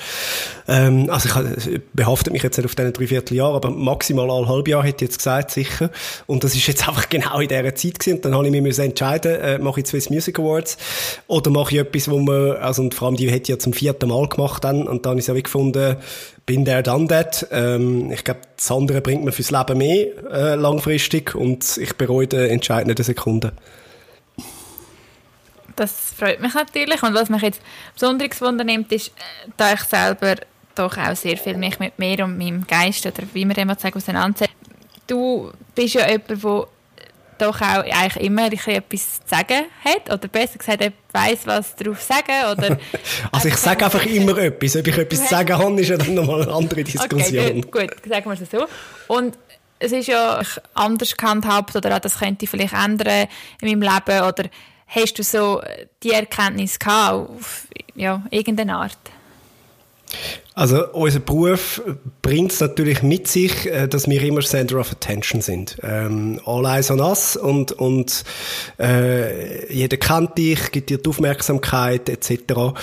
[0.69, 4.69] Ähm, also ich behaftet mich jetzt nicht auf diesen drei Vierteljahr, aber maximal alle halb
[4.69, 5.91] Jahr hätte ich jetzt gesagt, sicher.
[6.27, 8.17] Und das ist jetzt einfach genau in dieser Zeit gewesen.
[8.17, 10.79] Und dann habe ich mich entscheiden äh, mache ich Swiss Music Awards
[11.27, 13.73] oder mache ich etwas, wo man, also und vor allem die hätte ich ja zum
[13.73, 15.97] vierten Mal gemacht dann, und dann es ja wie gefunden,
[16.47, 17.47] bin der done that.
[17.51, 22.27] Ähm, ich glaube, das andere bringt mir fürs Leben mehr äh, langfristig und ich bereue
[22.27, 23.53] den entscheidenden Sekunden.
[25.77, 27.63] Das freut mich natürlich und was mich jetzt
[27.95, 30.37] besonders wundernimmt, ist, äh, da ich selber
[30.75, 33.97] doch auch sehr viel mich mit mir und meinem Geist oder wie man immer sagen
[33.97, 34.55] auseinandersetzt.
[35.07, 36.67] Du bist ja jemand, der
[37.43, 42.53] doch auch eigentlich immer etwas zu sagen hat oder besser gesagt weiß was darauf sagen
[42.53, 42.79] oder
[43.33, 46.15] also ich sage einfach immer etwas ob ich etwas zu sagen habe ist ja dann
[46.15, 48.67] nochmal eine andere Diskussion okay, gut, gut sagen wir es so
[49.09, 49.37] und
[49.83, 50.41] es ist ja
[50.75, 53.27] anders gehandhabt oder das könnte vielleicht ändern
[53.61, 54.45] in meinem Leben oder
[54.87, 55.63] hast du so
[56.03, 58.99] die Erkenntnis gehabt auf ja, irgendeine Art?
[60.55, 61.81] Also unser Beruf
[62.21, 65.79] bringt es natürlich mit sich, äh, dass wir immer Center of Attention sind.
[65.83, 68.25] Ähm, all eyes on us und, und
[68.79, 72.75] äh, jeder kennt dich, gibt dir die Aufmerksamkeit etc.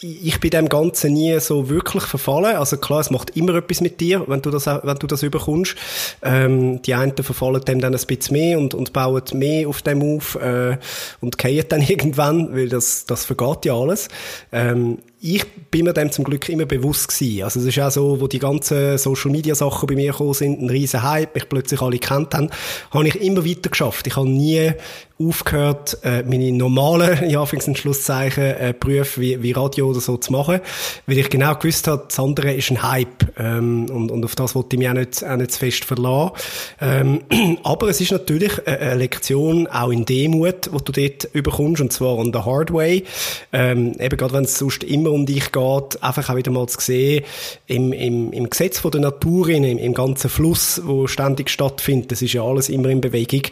[0.00, 2.56] Ich bin dem Ganzen nie so wirklich verfallen.
[2.56, 5.76] Also klar, es macht immer etwas mit dir, wenn du das, wenn du das überkommst.
[6.20, 10.02] Ähm, die einen verfallen dem dann ein bisschen mehr und, und bauen mehr auf dem
[10.02, 10.78] auf äh,
[11.20, 14.08] und gehen dann irgendwann, weil das, das vergeht ja alles.
[14.50, 17.44] Ähm, ich bin mir dem zum Glück immer bewusst gewesen.
[17.44, 20.60] Also es ist auch so, wo die ganzen Social Media Sachen bei mir gekommen sind,
[20.60, 22.50] ein riesen Hype, mich plötzlich alle kennt haben,
[22.90, 24.06] habe ich immer weiter geschafft.
[24.06, 24.72] Ich habe nie
[25.20, 30.16] aufgehört, äh, meine normalen, ja, Anfangs- und Schlusszeichen, äh, Berufe wie, wie Radio oder so
[30.16, 30.60] zu machen,
[31.06, 34.56] weil ich genau gewusst habe, das andere ist ein Hype ähm, und, und auf das
[34.56, 36.32] wollte ich mich auch nicht, auch nicht zu fest verlassen.
[36.80, 37.20] Ähm,
[37.62, 42.16] aber es ist natürlich eine Lektion auch in Demut, die du dort überkommst, und zwar
[42.16, 43.04] on the hard way.
[43.52, 46.80] Ähm, eben gerade wenn es sonst immer um dich geht, einfach auch wieder mal zu
[46.80, 47.24] sehen,
[47.68, 52.20] im, im, im Gesetz von der Natur, im, im ganzen Fluss, wo ständig stattfindet, das
[52.20, 53.42] ist ja alles immer in Bewegung,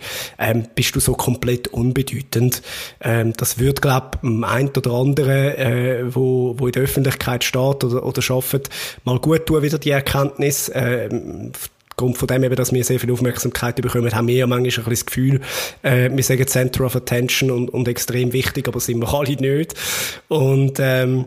[0.40, 2.62] ähm, bist du so komplett komplett unbedeutend.
[3.01, 7.45] Ähm, das wird, glaube ich, dem einen oder anderen, äh, wo, wo in der Öffentlichkeit
[7.45, 8.69] steht oder, oder arbeitet,
[9.05, 10.69] mal gut tun, wieder die Erkenntnis.
[10.69, 11.09] Äh,
[11.95, 14.88] Grund von dem eben, dass wir sehr viel Aufmerksamkeit bekommen, haben wir ja manchmal ein
[14.88, 15.41] bisschen das Gefühl,
[15.83, 19.75] äh, wir sagen Center of Attention und, und extrem wichtig, aber sind wir alle nicht.
[20.29, 21.27] Und ähm,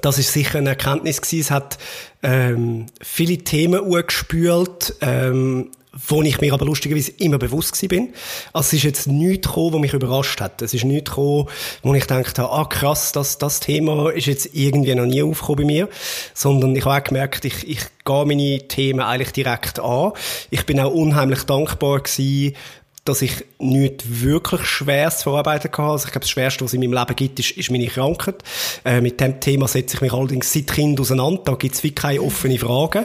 [0.00, 1.40] das ist sicher eine Erkenntnis gewesen.
[1.40, 1.78] Es hat
[2.22, 5.70] ähm, viele Themen gespült, ähm,
[6.08, 8.12] wo ich mir aber lustigerweise immer bewusst bin.
[8.52, 10.62] Also es ist jetzt nichts gekommen, was mich überrascht hat.
[10.62, 11.48] Es ist nichts gekommen,
[11.82, 15.58] wo ich gedacht habe, ah krass, das, das Thema ist jetzt irgendwie noch nie aufgekommen
[15.58, 15.88] bei mir.
[16.34, 20.12] Sondern ich habe auch gemerkt, ich, ich gehe meine Themen eigentlich direkt an.
[20.50, 22.54] Ich bin auch unheimlich dankbar gewesen,
[23.04, 25.82] dass ich nichts wirklich Schweres verarbeiten hatte.
[25.82, 28.42] Also ich glaube, das Schwerste, was es in meinem Leben gibt, ist, ist meine Krankheit.
[28.82, 31.42] Äh, mit dem Thema setze ich mich allerdings seit Kind auseinander.
[31.44, 33.04] Da gibt es wie keine offenen Fragen.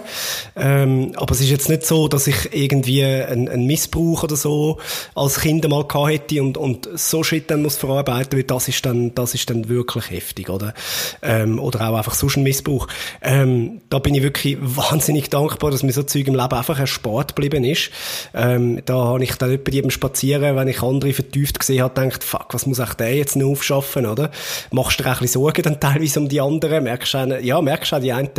[0.56, 4.78] Ähm, aber es ist jetzt nicht so, dass ich irgendwie einen, einen Missbrauch oder so
[5.16, 8.86] als Kind mal gehabt hätte und, und so Shit dann muss verarbeiten, weil das ist
[8.86, 10.74] dann, das ist dann wirklich heftig, oder?
[11.22, 12.88] Ähm, oder auch einfach sonst ein Missbrauch.
[13.22, 17.36] Ähm, da bin ich wirklich wahnsinnig dankbar, dass mir so Zeug im Leben einfach erspart
[17.36, 17.92] geblieben ist.
[18.34, 22.00] Ähm, da habe ich dann etwa die beim Spazieren, wenn ich andere vertieft gesehen habe,
[22.00, 24.32] gedacht, fuck, was muss ich der jetzt noch aufschaffen, oder?
[24.72, 26.84] Machst du dir ein bisschen Sorgen dann teilweise um die anderen?
[26.84, 28.30] Merkst du, ja, merkst du auch, die einen,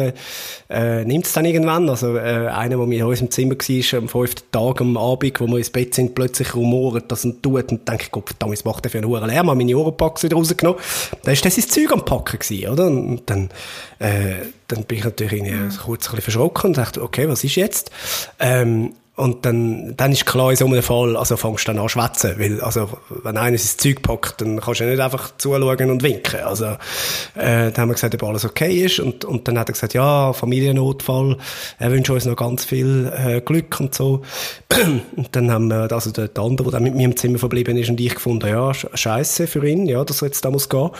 [0.68, 1.88] äh, nimmt es dann irgendwann?
[1.88, 5.46] Also, äh, einer, der mir in unserem Zimmer war, am fünften Tag am Abend, wo
[5.46, 8.90] wir ins Bett sind, plötzlich rumort das und tut und denke, Gott was macht der
[8.90, 9.48] für einen hohen Lärm?
[9.48, 10.80] Habe meine Ohrenpacks wieder rausgenommen.
[11.24, 12.86] Da ist das sein Zeug am Packen gewesen, oder?
[12.86, 13.50] Und dann,
[13.98, 15.70] äh, dann bin ich natürlich mhm.
[15.84, 17.90] kurz ein bisschen verschrocken und dachte, okay, was ist jetzt?
[18.38, 21.88] Ähm, und dann, dann ist klar, in so einem Fall, also fängst du dann an
[21.88, 22.34] zu schwätzen.
[22.38, 22.88] Weil, also,
[23.22, 26.40] wenn einer sein Zeug packt, dann kannst du nicht einfach zuschauen und winken.
[26.40, 26.64] Also,
[27.34, 28.98] äh, dann haben wir gesagt, ob alles okay ist.
[28.98, 31.36] Und, und dann hat er gesagt, ja, Familiennotfall,
[31.78, 34.22] er wünscht uns noch ganz viel äh, Glück und so.
[35.16, 37.90] und dann haben wir, also der, der andere, der mit mir im Zimmer verblieben ist,
[37.90, 40.90] und ich gefunden, ja, scheiße für ihn, ja, dass er jetzt da muss gehen.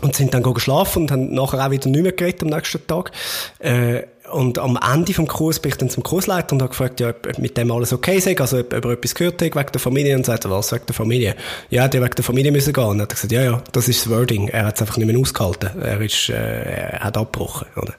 [0.00, 3.12] Und sind dann geschlafen und haben nachher auch wieder nicht mehr geredet am nächsten Tag.
[3.58, 4.02] Äh,
[4.32, 7.38] und am Ende vom Kurs bin ich dann zum Kursleiter und habe gefragt, ja, ob
[7.38, 10.16] mit dem alles okay sei, also ob, ob er etwas gehört hat wegen der Familie
[10.16, 11.36] und sagt, was, wegen der Familie?
[11.70, 12.84] Ja, der wegen der Familie müssen gehen.
[12.84, 14.48] Und hat gesagt, ja, ja, das ist das Wording.
[14.48, 15.70] Er hat es einfach nicht mehr ausgehalten.
[15.80, 17.94] Er ist, äh, er hat abgebrochen, oder?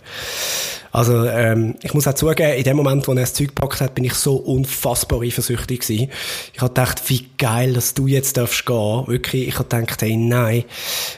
[0.92, 3.96] Also, ähm, ich muss auch zugeben, in dem Moment, wo er das Zeug gepackt hat,
[3.96, 6.10] bin ich so unfassbar eifersüchtig gewesen.
[6.54, 9.08] Ich habe gedacht, wie geil, dass du jetzt darfst gehen.
[9.08, 10.64] Wirklich, ich habe gedacht, hey, nein.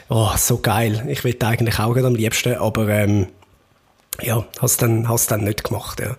[0.08, 1.06] Oh, so geil.
[1.08, 3.28] Ich will eigentlich auch am liebsten, aber, ähm,
[4.22, 6.16] ja, hast dann, hast dann nicht gemacht, ja.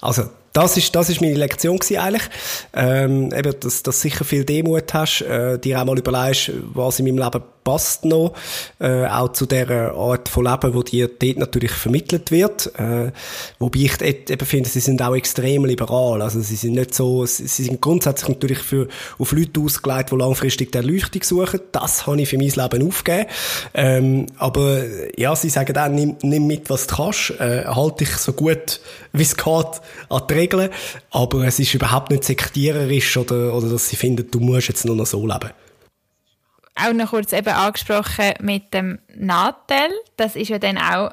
[0.00, 2.28] Also, das ist, das ist meine Lektion gewesen eigentlich.
[2.74, 7.06] Ähm, eben, dass, dass sicher viel Demut hast, äh, dir auch mal überlegst, was in
[7.06, 8.34] meinem Leben passt noch,
[8.80, 12.72] äh, auch zu der Art von Leben, wo dir dort natürlich vermittelt wird.
[12.78, 13.12] Äh,
[13.58, 16.22] wobei ich eben finde, sie sind auch extrem liberal.
[16.22, 20.72] Also sie sind nicht so, sie sind grundsätzlich natürlich für, auf Leute ausgelegt, die langfristig
[20.72, 21.60] die Erleuchtung suchen.
[21.72, 23.28] Das habe ich für mein Leben aufgegeben.
[23.74, 24.82] Ähm, aber
[25.16, 28.80] ja, sie sagen auch, nimm, nimm mit, was du kannst, äh, halte dich so gut,
[29.12, 29.46] wie es geht,
[30.08, 30.70] an die Regeln.
[31.10, 34.96] Aber es ist überhaupt nicht sektiererisch oder, oder dass sie finden, du musst jetzt nur
[34.96, 35.50] noch so leben
[36.86, 39.90] auch noch kurz eben angesprochen mit dem Nadel.
[40.16, 41.10] Das ist ja dann auch,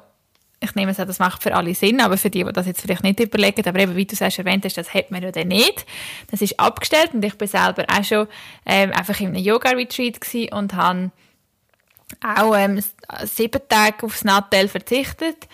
[0.60, 2.82] ich nehme es an, das macht für alle Sinn, aber für die, die das jetzt
[2.82, 5.48] vielleicht nicht überlegen, aber eben, wie du es erwähnt hast, das hat man ja dann
[5.48, 5.86] nicht.
[6.32, 8.28] Das ist abgestellt und ich bin selber auch schon
[8.66, 10.20] ähm, einfach in einem Yoga-Retreat
[10.52, 11.12] und habe
[12.24, 12.82] auch ähm,
[13.24, 15.48] sieben Tage aufs Nadel verzichtet.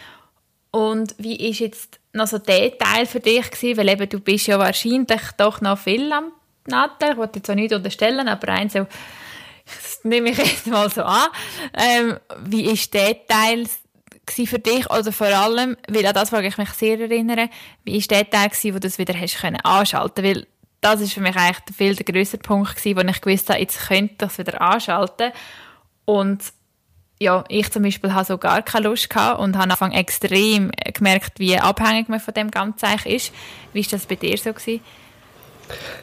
[0.72, 3.78] Und wie ist jetzt noch so der Teil für dich gewesen?
[3.78, 6.32] Weil eben, du bist ja wahrscheinlich doch noch viel am
[6.68, 7.12] Nadel.
[7.12, 8.88] Ich wollte jetzt auch nicht unterstellen, aber eins so
[9.66, 11.28] das nehme ich jetzt mal so an.
[11.74, 13.68] Ähm, wie ist der Teil
[14.28, 17.50] für dich oder vor allem, weil an das frage ich mich sehr erinnern,
[17.84, 20.24] wie ist der Teil gewesen, wo du das wieder hast können anschalten?
[20.24, 20.48] Weil
[20.82, 23.88] das ist für mich eigentlich viel der größere Punkt gewesen, wo ich gewusst habe, jetzt
[23.88, 25.32] könnte ich das wieder anschalten.
[26.06, 26.44] Und
[27.20, 31.40] ja, ich zum Beispiel habe so gar keine Lust und habe am Anfang extrem gemerkt,
[31.40, 33.32] wie abhängig man von dem Ganzen ist.
[33.74, 34.82] Wie ist das bei dir so gewesen?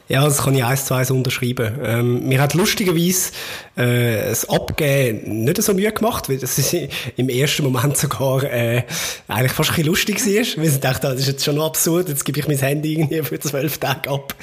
[0.08, 1.78] Ja, das kann ich eins zu eins unterschreiben.
[1.82, 3.32] Ähm, mir hat lustigerweise
[3.76, 6.74] äh, das Abgeben nicht so Mühe gemacht, weil das
[7.16, 8.82] im ersten Moment sogar äh,
[9.28, 12.24] eigentlich fast ein bisschen lustig war, weil ich dachte, das ist jetzt schon absurd, jetzt
[12.24, 14.34] gebe ich mein Handy irgendwie für zwölf Tage ab.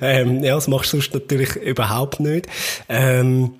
[0.00, 2.46] Ähm, ja, das machst du sonst natürlich überhaupt nicht.
[2.88, 3.52] Ähm,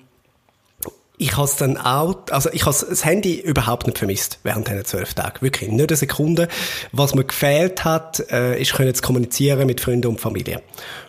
[1.17, 5.13] ich habe dann auch, also ich habe das Handy überhaupt nicht vermisst während diesen zwölf
[5.13, 5.41] Tagen.
[5.41, 6.47] Wirklich, nicht eine Sekunde.
[6.91, 10.63] Was mir gefehlt hat, äh, ist können zu kommunizieren mit Freunden und Familie.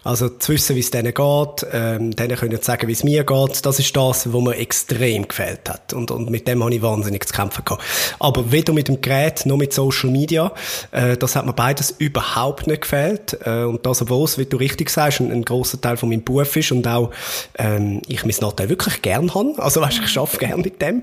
[0.05, 3.25] Also zu wissen, wie es denen geht, ähm, denen können zu sagen, wie es mir
[3.25, 5.95] geht, das ist das, was mir extrem gefehlt hat.
[5.95, 7.83] Und, und mit dem habe ich wahnsinnig zu kämpfen gehabt.
[8.19, 10.53] Aber weder mit dem Gerät noch mit Social Media,
[10.90, 13.38] äh, das hat mir beides überhaupt nicht gefehlt.
[13.43, 16.25] Äh, und das, obwohl es, wie du richtig sagst, ein, ein grosser Teil von meinem
[16.25, 17.11] Beruf ist und auch
[17.59, 19.55] ähm, ich mein Nachteil wirklich gern habe.
[19.57, 21.03] Also weißt, ich arbeite gern mit dem.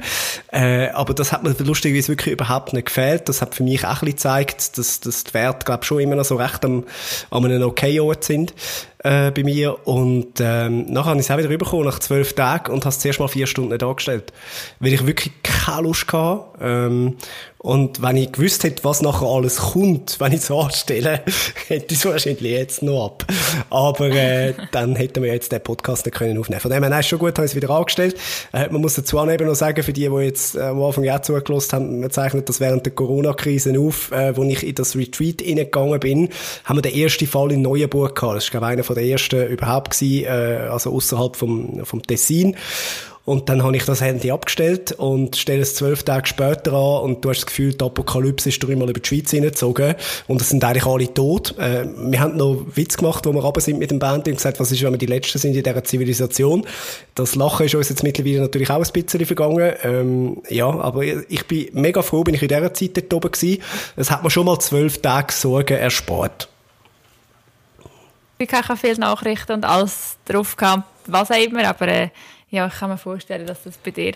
[0.52, 3.30] Äh, aber das hat mir lustigerweise wirklich überhaupt nicht gefehlt.
[3.30, 6.16] Das hat für mich auch ein bisschen gezeigt, dass, dass die Werte, glaube schon immer
[6.16, 6.86] noch so recht am,
[7.30, 8.54] an einem okay Ort sind
[9.04, 9.88] äh, bei mir.
[9.88, 13.00] Und ähm, nachher habe ich es auch wieder rübergekommen, nach zwölf Tagen, und habe es
[13.00, 14.32] zuerst mal vier Stunden nicht angestellt.
[14.80, 16.46] Weil ich wirklich keine Lust hatte.
[16.62, 17.18] Ähm,
[17.64, 21.22] und wenn ich gewusst hätte, was nachher alles kommt, wenn ich es anstelle,
[21.68, 23.26] hätte ich es wahrscheinlich jetzt noch ab.
[23.70, 26.60] Aber äh, dann hätten wir jetzt den Podcast nicht können aufnehmen.
[26.60, 28.16] Von dem her, nein, ist schon gut, habe ich es wieder angestellt.
[28.52, 31.04] Äh, man muss dazu auch eben noch sagen, für die, die jetzt äh, am Anfang
[31.04, 34.96] ja zugelassen haben, wir zeichnen das während der Corona-Krise auf, äh, wo ich in das
[34.96, 36.30] Retreat reingegangen bin,
[36.66, 38.38] haben wir den ersten Fall in Neuenburg gehabt.
[38.38, 42.56] Das war, glaube ich, einer der ersten überhaupt gewesen, äh, also außerhalb vom, vom Tessin.
[43.24, 47.24] Und dann habe ich das Handy abgestellt und stelle es zwölf Tage später an und
[47.24, 49.94] du hast das Gefühl, die Apokalypse ist dreimal über die Schweiz hineingezogen
[50.28, 51.56] und es sind eigentlich alle tot.
[51.60, 54.60] Äh, wir haben noch Witz gemacht, wo wir runter sind mit dem Band und gesagt,
[54.60, 56.66] was ist, wenn wir die Letzten sind in dieser Zivilisation.
[57.14, 59.74] Das Lachen ist uns jetzt mittlerweile natürlich auch ein bisschen vergangen.
[59.84, 63.62] Ähm, ja, aber ich bin mega froh, bin ich in dieser Zeit dort oben gewesen.
[63.96, 66.51] Es hat mir schon mal zwölf Tage Sorgen erspart.
[68.42, 72.10] Ich habe viele Nachrichten und alles drauf gehabt, was auch immer, aber äh,
[72.50, 74.14] ja, ich kann mir vorstellen, dass das bei dir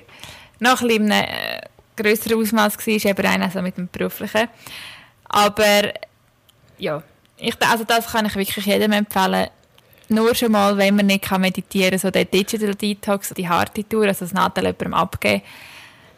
[0.60, 1.62] noch ein bisschen äh,
[1.96, 4.48] größeren Ausmaß war, eben rein also mit dem beruflichen.
[5.30, 5.94] Aber
[6.78, 7.04] ja,
[7.38, 9.48] ich, also das kann ich wirklich jedem empfehlen.
[10.08, 14.06] Nur schon mal, wenn man nicht meditieren kann, so der Digital Detox, die harte Tour,
[14.06, 15.42] also das Nadel jemandem abgeben.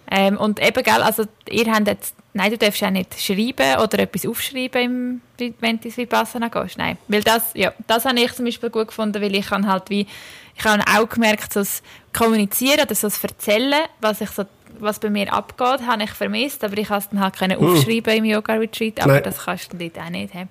[0.10, 4.00] Ähm, und eben, gell, also ihr habt jetzt, nein, du darfst auch nicht schreiben oder
[4.00, 6.98] etwas aufschreiben, im, wenn du ins Vipassana gehst, nein.
[7.08, 10.08] Weil das, ja, das habe ich zum Beispiel gut gefunden, weil ich habe halt wie,
[10.56, 11.84] ich habe auch gemerkt, so das
[12.18, 14.46] Kommunizieren oder so das Erzählen, was ich so
[14.80, 17.68] was bei mir abgeht, habe ich vermisst, aber ich habe es dann halt können hm.
[17.68, 19.24] aufschreiben im Yoga-Retreat, aber Nein.
[19.24, 20.34] das kannst du dort auch nicht.
[20.34, 20.46] He?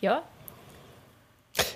[0.00, 0.22] Ja,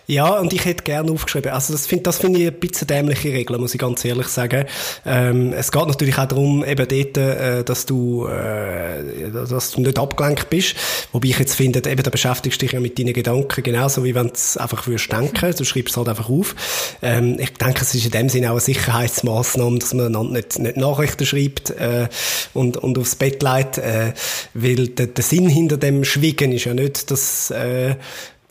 [0.06, 1.50] ja, und ich hätte gerne aufgeschrieben.
[1.50, 4.64] Also das finde das find ich ein bisschen dämliche Regel, muss ich ganz ehrlich sagen.
[5.04, 9.98] Ähm, es geht natürlich auch darum, eben dort, äh, dass du, äh, dass du nicht
[9.98, 10.76] abgelenkt bist.
[11.12, 14.14] Wobei ich jetzt finde, eben, da beschäftigst du dich ja mit deinen Gedanken genauso, wie
[14.14, 15.54] wenn du es einfach würdest denken.
[15.56, 16.54] Du schreibst es halt einfach auf.
[17.02, 20.58] Ähm, ich denke, es ist in dem Sinne auch eine Sicherheitsmaßnahme, dass man einander nicht,
[20.58, 22.08] nicht Nachrichten schreibt äh,
[22.54, 24.12] und, und aufs Bett legt, äh,
[24.54, 27.96] weil der, der Sinn hinter dem Schwiegen ist ja nicht, dass äh,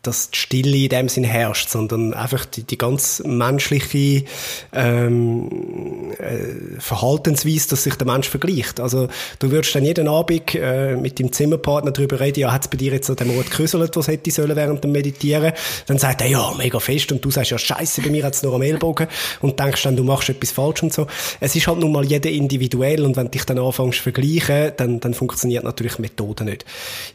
[0.07, 4.25] dass die Stille in dem Sinn herrscht, sondern einfach die, die ganz menschliche
[4.73, 8.79] ähm, äh, Verhaltensweise, dass sich der Mensch vergleicht.
[8.79, 9.07] Also
[9.39, 12.77] du würdest dann jeden Abend äh, mit dem Zimmerpartner darüber reden, ja, hat es bei
[12.77, 15.53] dir jetzt an dem Ort geküsselt, was hätte sollen während dem Meditieren?
[15.87, 18.43] Dann sagt er, ja, mega fest und du sagst, ja, scheiße, bei mir hat es
[18.43, 19.07] nur am Ellbogen
[19.41, 21.07] und denkst dann, du machst etwas falsch und so.
[21.39, 24.73] Es ist halt nun mal jeder individuell und wenn du dich dann anfängst zu vergleichen,
[24.77, 26.65] dann, dann funktioniert natürlich Methode nicht.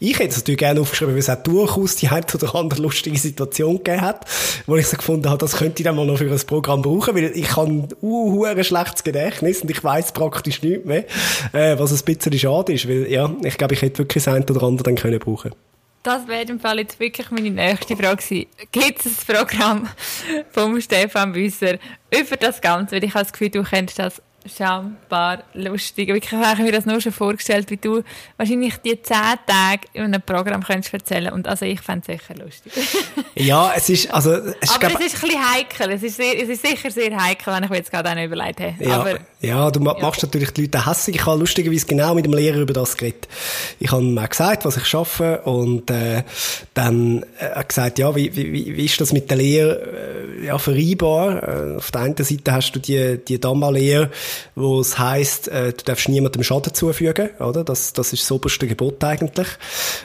[0.00, 3.18] Ich hätte es natürlich gerne aufgeschrieben, weil es auch durchaus die eine oder andere lustige
[3.18, 4.26] Situation gegeben hat,
[4.66, 7.14] wo ich so gefunden habe, das könnte ich dann mal noch für ein Programm brauchen,
[7.14, 11.04] weil ich habe ein uh, schlechtes Gedächtnis und ich weiß praktisch nichts mehr,
[11.52, 14.44] äh, was ein bisschen schade ist, weil ja, ich glaube, ich hätte wirklich das eine
[14.44, 15.52] oder andere dann können brauchen
[16.02, 18.46] das wäre im Fall jetzt wirklich meine nächste Frage.
[18.72, 19.88] Gibt es ein Programm
[20.50, 21.74] vom Stefan Büsser
[22.10, 22.96] über das Ganze?
[22.96, 26.08] Weil ich habe das Gefühl, du kennst das schambar lustig.
[26.08, 28.02] Wirklich habe ich mir das nur schon vorgestellt, wie du
[28.36, 32.34] wahrscheinlich die zehn Tage in einem Programm könntest erzählen und also ich fände es sicher
[32.34, 32.72] lustig.
[33.34, 34.32] ja, es ist, also...
[34.60, 37.16] Es Aber glaub, es ist ein bisschen heikel, es ist, sehr, es ist sicher sehr
[37.16, 38.74] heikel, wenn ich mir jetzt gerade auch überlegt habe.
[38.78, 39.96] Ja, Aber, ja du ja.
[40.00, 41.16] machst natürlich die Leute hässlich.
[41.16, 43.28] Ich habe lustigerweise genau mit dem Lehrer über das geredet.
[43.78, 46.22] Ich habe ihm auch gesagt, was ich schaffe und äh,
[46.74, 51.42] dann äh, gesagt, ja, wie, wie, wie ist das mit der Lehre äh, ja, vereinbar?
[51.42, 54.10] Äh, auf der einen Seite hast du die, die Dama-Lehre,
[54.54, 57.64] wo es heisst, äh, du darfst niemandem Schaden zufügen, oder?
[57.64, 59.48] Das, das ist das oberste Gebot eigentlich.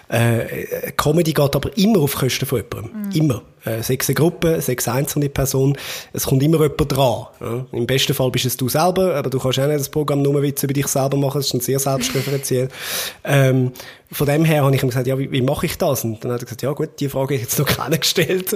[0.09, 3.03] Äh, Comedy geht aber immer auf Kosten von jemandem.
[3.03, 3.11] Mhm.
[3.11, 5.77] Immer äh, sechs Gruppe, sechs einzelne Personen,
[6.13, 7.25] es kommt immer jemand dran.
[7.41, 7.65] Ja?
[7.71, 10.41] Im besten Fall bist es du selber, aber du kannst auch nicht das Programm nur
[10.41, 12.69] Witze über dich selber machen, das ist ein sehr selbstreferenziell.
[13.23, 13.71] ähm,
[14.11, 16.03] von dem her habe ich ihm gesagt, ja, wie, wie mache ich das?
[16.03, 18.55] Und dann hat er gesagt, ja gut, die Frage habe ich jetzt noch keiner gestellt.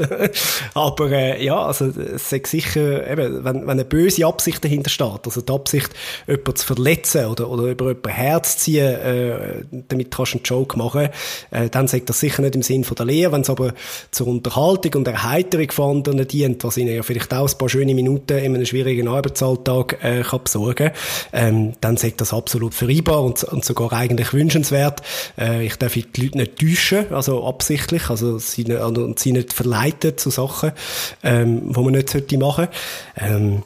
[0.74, 5.26] aber äh, ja, also es ist sicher, eben, wenn, wenn eine böse Absicht dahinter steht,
[5.26, 5.90] also die Absicht,
[6.28, 11.10] jemanden zu verletzen oder, oder über jemanden herzuziehen, äh, damit kannst du einen Joke machen,
[11.52, 13.74] äh, dann sagt das sicher nicht im Sinn von der Lehre, wenn es aber
[14.12, 17.96] zur Unterhaltung und Erheiterung von anderen dient, was ihnen ja vielleicht auch ein paar schöne
[17.96, 20.92] Minuten in einem schwierigen Arbeitsalltag äh, kann besorgen
[21.34, 25.02] ähm, dann sagt das absolut vereinbar und, und sogar eigentlich wünschenswert.
[25.38, 30.18] Äh, ich darf die Leute nicht täuschen, also absichtlich, also sie, also, sie nicht verleiten
[30.18, 30.72] zu Sachen,
[31.24, 32.68] ähm, wo man nicht sollte machen.
[33.18, 33.64] Ähm,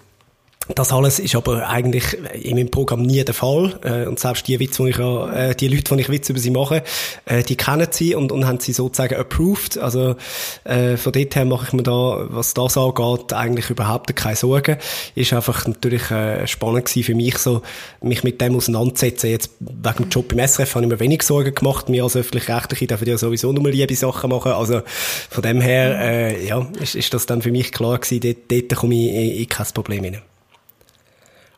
[0.75, 3.77] das alles ist aber eigentlich in meinem Programm nie der Fall.
[3.83, 6.51] Äh, und selbst die Witze, die ich äh, die Leute, die ich Witze über sie
[6.51, 6.83] mache,
[7.25, 9.77] äh, die kennen sie und, und haben sie sozusagen approved.
[9.77, 10.15] Also
[10.63, 14.77] äh, von dort her mache ich mir da, was das angeht, eigentlich überhaupt keine Sorgen.
[15.15, 17.61] Ist einfach natürlich äh, spannend gewesen für mich, so
[18.01, 19.29] mich mit dem auseinanderzusetzen.
[19.29, 21.89] Jetzt wegen dem Job im SRF habe ich mir wenig Sorgen gemacht.
[21.89, 24.53] Mir als öffentlich-rechtliche dürfen ja sowieso nur liebe Sachen machen.
[24.53, 24.81] Also
[25.29, 28.79] von dem her, äh, ja, ist, ist das dann für mich klar gewesen, dort, dort
[28.79, 30.32] komme ich in, in kein Problem hinein.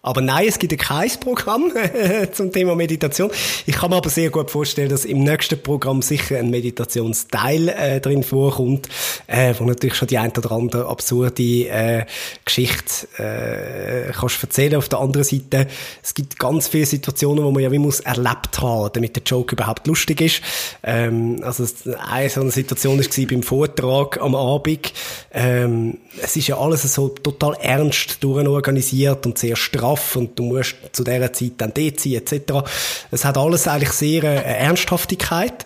[0.05, 1.71] Aber nein, es gibt kein Programm
[2.31, 3.31] zum Thema Meditation.
[3.65, 7.99] Ich kann mir aber sehr gut vorstellen, dass im nächsten Programm sicher ein Meditationsteil äh,
[7.99, 8.87] drin vorkommt,
[9.25, 12.05] äh, wo natürlich schon die ein oder andere absurde äh,
[12.45, 14.75] Geschichte äh, kannst erzählen.
[14.75, 15.65] Auf der anderen Seite,
[16.03, 19.55] es gibt ganz viele Situationen, wo man ja wie muss erlebt haben, damit der Joke
[19.55, 20.41] überhaupt lustig ist.
[20.83, 21.65] Ähm, also
[22.11, 24.93] eine so eine Situation war beim Vortrag am Abend.
[25.33, 30.43] Ähm, es ist ja alles so total ernst durchorganisiert und sehr straff Kaff und du
[30.43, 32.67] musst zu dieser Zeit dann dort sein, etc.
[33.11, 35.65] Es hat alles eigentlich sehr äh, Ernsthaftigkeit.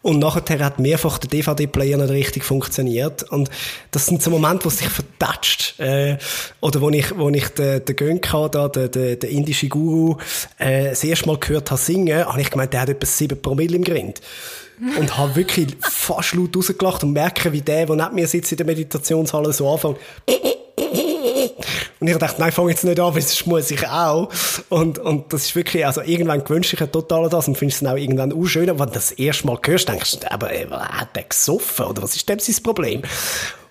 [0.00, 3.24] Und nachher hat mehrfach der DVD-Player nicht richtig funktioniert.
[3.24, 3.50] Und
[3.90, 5.78] das sind so Momente, wo es sich vertatscht.
[5.80, 6.16] Äh,
[6.60, 10.16] oder wo ich, wo ich den, den Gönka, da, den, indischen Guru,
[10.58, 13.76] äh, das erste Mal gehört habe singen, habe ich gemeint, der hat etwa sieben Promille
[13.76, 14.20] im Grind
[14.98, 18.58] und habe wirklich fast laut rausgelacht und merke, wie der, der neben mir sitzt in
[18.58, 19.98] der Meditationshalle, so anfängt.
[22.00, 24.28] Und ich dachte, nein, fang jetzt nicht an, weil sonst muss ich auch.
[24.68, 27.94] Und, und das ist wirklich, also irgendwann gewünscht ich total das und findest es dann
[27.94, 28.70] auch irgendwann auch schön.
[28.70, 31.86] Aber wenn du das erste Mal hörst, denkst du, aber äh, hat der gesoffen?
[31.86, 33.02] Oder was ist denn sein Problem?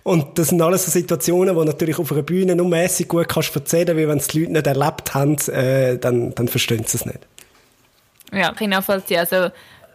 [0.03, 3.55] Und das sind alles so Situationen, wo natürlich auf einer Bühne nur mäßig gut kannst
[3.55, 7.05] erzählen, weil wenn es die Leute nicht erlebt haben, äh, dann, dann verstehen sie es
[7.05, 7.19] nicht.
[8.31, 9.19] Ja, ich kann nachvollziehen.
[9.19, 9.49] Also,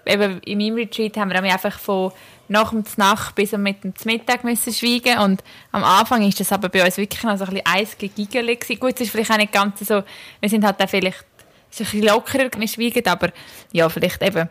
[0.06, 2.12] eben in meinem Retreat haben wir einfach von
[2.48, 5.18] nach dem Nacht bis mit dem Mittag müssen schweigen.
[5.18, 8.94] Und am Anfang ist das aber bei uns wirklich noch so ein bisschen eisgegigelig Gut,
[8.94, 10.02] es ist vielleicht auch nicht ganz so,
[10.40, 11.24] wir sind halt auch vielleicht
[11.70, 13.30] ist ein bisschen lockerer, wir schweigen, aber
[13.72, 14.48] ja, vielleicht eben.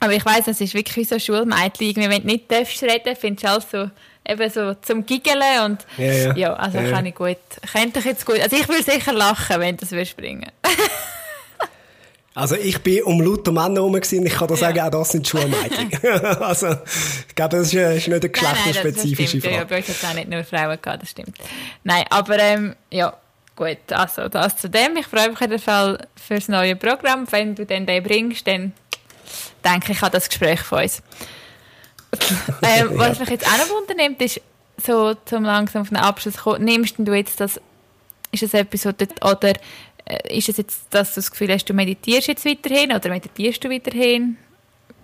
[0.00, 3.48] Aber ich weiss, es ist wirklich so Schulmädchen, wenn du nicht darfst reden, findest du
[3.48, 3.90] alles so
[4.28, 6.36] eben so zum Giggeln und ja, ja.
[6.36, 7.38] ja also ja, kann ich gut,
[7.72, 10.50] könnte ich jetzt gut, also ich würde sicher lachen, wenn das springen
[12.38, 15.26] Also ich bin um lauter Männer herum und ich kann da sagen, auch das sind
[15.26, 15.90] Schulmädchen.
[16.40, 16.68] also
[17.26, 19.56] ich glaube, das ist, ist nicht eine geschlechterspezifische Frage.
[19.56, 21.36] Ja, bei uns hat es auch nicht nur Frauen gehabt, das stimmt.
[21.82, 23.12] Nein, aber ähm, ja,
[23.56, 24.96] gut, also das zu dem.
[24.98, 27.26] Ich freue mich auf jeden Fall für das neue Programm.
[27.28, 28.72] Wenn du den den bringst, dann
[29.64, 31.02] denke ich an das Gespräch von uns.
[32.62, 34.40] ähm, was mich jetzt auch noch wundernimmt, ist,
[34.86, 37.60] so zum langsam auf den Abschluss kommen, nimmst du jetzt das,
[38.30, 39.54] ist das etwas, oder äh,
[40.28, 43.70] ist es jetzt, dass du das Gefühl hast, du meditierst jetzt weiterhin oder meditierst du
[43.70, 44.36] weiterhin?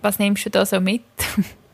[0.01, 1.03] Was nimmst du da so mit?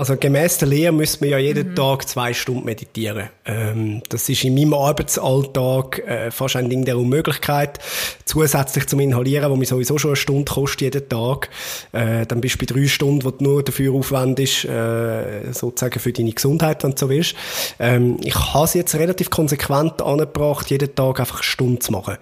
[0.00, 1.74] Also gemäß der Lehre müssen wir ja jeden mhm.
[1.74, 3.28] Tag zwei Stunden meditieren.
[3.44, 7.78] Ähm, das ist in meinem Arbeitsalltag äh, fast ein Ding der Unmöglichkeit.
[8.24, 11.50] Zusätzlich zum Inhalieren, wo mir sowieso schon eine Stunde kostet jeden Tag,
[11.92, 16.14] äh, dann bist du bei drei Stunden, wo du nur dafür aufwendest, äh, sozusagen für
[16.14, 17.34] deine Gesundheit, wenn du so willst.
[17.78, 22.16] Ähm, ich habe es jetzt relativ konsequent angebracht, jeden Tag einfach eine Stunde zu machen.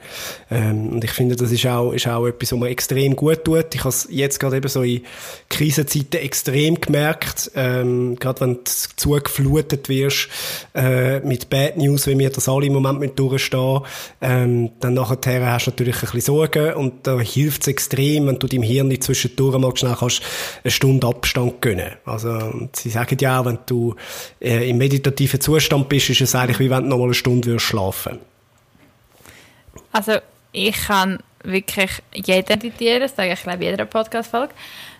[0.50, 3.72] Ähm, und ich finde, das ist auch, ist auch etwas, was mir extrem gut tut.
[3.72, 5.02] Ich habe es jetzt gerade eben so in
[5.48, 10.28] Krisenzeiten extrem gemerkt, ähm, gerade wenn du zugeflutet wirst
[10.74, 13.80] äh, mit Bad News, wie wir das alle im Moment mit durchstehen,
[14.20, 18.38] ähm, dann nachher hast du natürlich ein bisschen Sorgen und da hilft es extrem, wenn
[18.38, 20.22] du deinem Hirn zwischendurch mal schnell kannst
[20.64, 21.92] eine Stunde Abstand gönnen.
[22.04, 23.94] Also sie sagen ja auch, wenn du
[24.40, 27.48] äh, im meditativen Zustand bist, ist es eigentlich wie wenn du noch mal eine Stunde
[27.48, 28.18] würdest schlafen.
[29.92, 30.12] Also
[30.52, 34.52] ich kann wirklich jeden meditieren, das sage ich glaube jeder Podcast-Folge.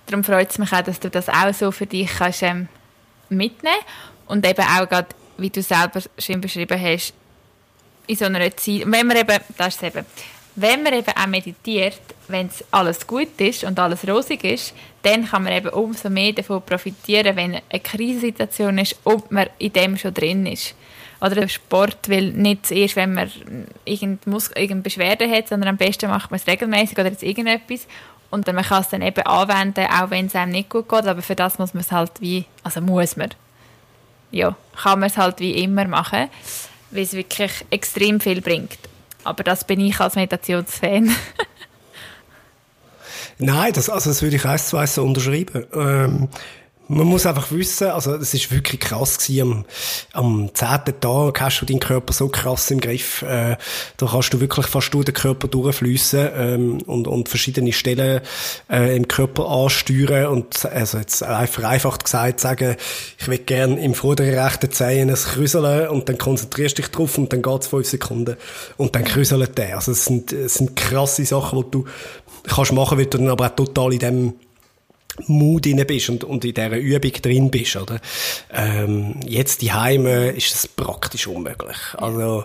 [0.08, 2.68] Darum freut es mich auch, dass du das auch so für dich kannst, ähm,
[3.28, 3.76] mitnehmen
[4.26, 7.12] und eben auch gerade, wie du selber schön beschrieben hast,
[8.06, 10.06] in so einer Zeit, wenn man eben, das ist eben,
[10.56, 15.26] wenn man eben auch meditiert, wenn es alles gut ist und alles rosig ist, dann
[15.28, 19.98] kann man eben umso mehr davon profitieren, wenn eine Krisensituation ist und man in dem
[19.98, 20.74] schon drin ist.
[21.20, 23.30] Oder Sport, weil nicht erst, wenn man
[23.84, 27.86] irgendeine Beschwerde hat, sondern am besten macht man es regelmäßig oder jetzt irgendetwas
[28.30, 31.22] und man kann es dann eben anwenden, auch wenn es einem nicht gut geht, aber
[31.22, 33.30] für das muss man es halt wie, also muss man,
[34.30, 36.28] ja, kann man es halt wie immer machen,
[36.90, 38.78] weil es wirklich extrem viel bringt.
[39.24, 41.10] Aber das bin ich als Meditationsfan.
[43.38, 45.66] Nein, das, also das würde ich eins zu eins so unterschreiben.
[45.72, 46.28] Ähm,
[46.88, 49.64] man muss einfach wissen, also es ist wirklich krass gewesen, am,
[50.12, 53.56] am zehnten Tag hast du deinen Körper so krass im Griff, äh,
[53.98, 58.22] da kannst du wirklich fast durch den Körper durchfließen ähm, und, und verschiedene Stellen
[58.70, 62.76] äh, im Körper ansteuern und also jetzt vereinfacht gesagt sagen,
[63.18, 67.18] ich will gerne im vorderen rechten Zehen ein Krüseln und dann konzentrierst du dich drauf
[67.18, 68.36] und dann geht's fünf Sekunden
[68.78, 69.76] und dann krüselt der.
[69.76, 71.84] Also es sind, es sind krasse Sachen, die du
[72.48, 74.34] kannst machen, weil du dann aber auch total in dem
[75.26, 78.00] Mut drin bist und, und in dieser Übung drin bist, oder?
[78.52, 81.76] Ähm, jetzt die Heime ist das praktisch unmöglich.
[81.96, 82.44] Also,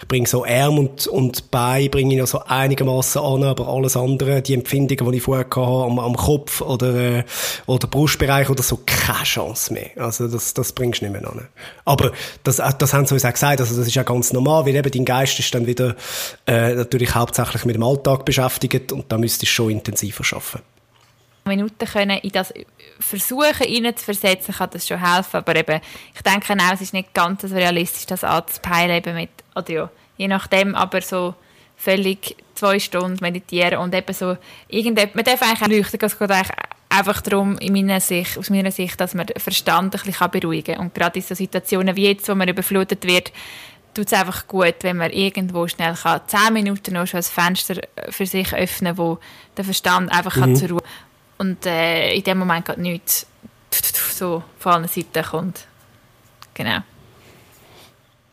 [0.00, 3.96] ich bringe so Arm und, und Bein bringe ich noch so einigermaßen an, aber alles
[3.96, 7.24] andere, die Empfindungen, die ich vorher hatte, am, am Kopf oder, äh,
[7.66, 9.90] oder Brustbereich oder so, keine Chance mehr.
[9.96, 11.48] Also, das, das bringst du nicht mehr an.
[11.84, 12.12] Aber,
[12.42, 14.90] das, das haben sie uns auch gesagt, also, das ist ja ganz normal, weil eben
[14.90, 15.96] dein Geist ist dann wieder,
[16.46, 20.73] äh, natürlich hauptsächlich mit dem Alltag beschäftigt und da müsstest du schon intensiver arbeiten.
[21.44, 22.52] Minuten können in das
[22.98, 25.36] versuchen hineinzuversetzen, kann das schon helfen.
[25.36, 25.80] Aber eben,
[26.14, 29.90] ich denke auch, es ist nicht ganz so realistisch, das anzupeilen eben mit, oder ja,
[30.16, 31.34] je nachdem, aber so
[31.76, 34.36] völlig zwei Stunden meditieren und eben so
[34.68, 36.56] irgendetwas, man darf eigentlich auch leuchten, es geht eigentlich
[36.88, 40.76] einfach darum, in meiner Sicht, aus meiner Sicht, dass man den Verstand ein bisschen beruhigen
[40.76, 40.86] kann.
[40.86, 43.32] Und gerade in so Situationen wie jetzt, wo man überflutet wird,
[43.94, 47.80] tut es einfach gut, wenn man irgendwo schnell kann, zehn Minuten noch schon ein Fenster
[48.10, 49.18] für sich öffnen, wo
[49.56, 50.56] der Verstand einfach mhm.
[50.56, 50.82] zur Ruhe
[51.38, 53.26] und äh, in dem Moment gerade nichts
[54.14, 55.66] so von allen Seiten kommt.
[56.54, 56.78] Genau.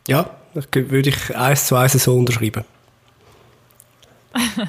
[0.06, 2.64] Ja, das würde ich eins zu eins so unterschreiben.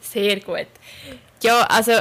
[0.00, 0.66] Sehr gut.
[1.42, 1.92] Ja, also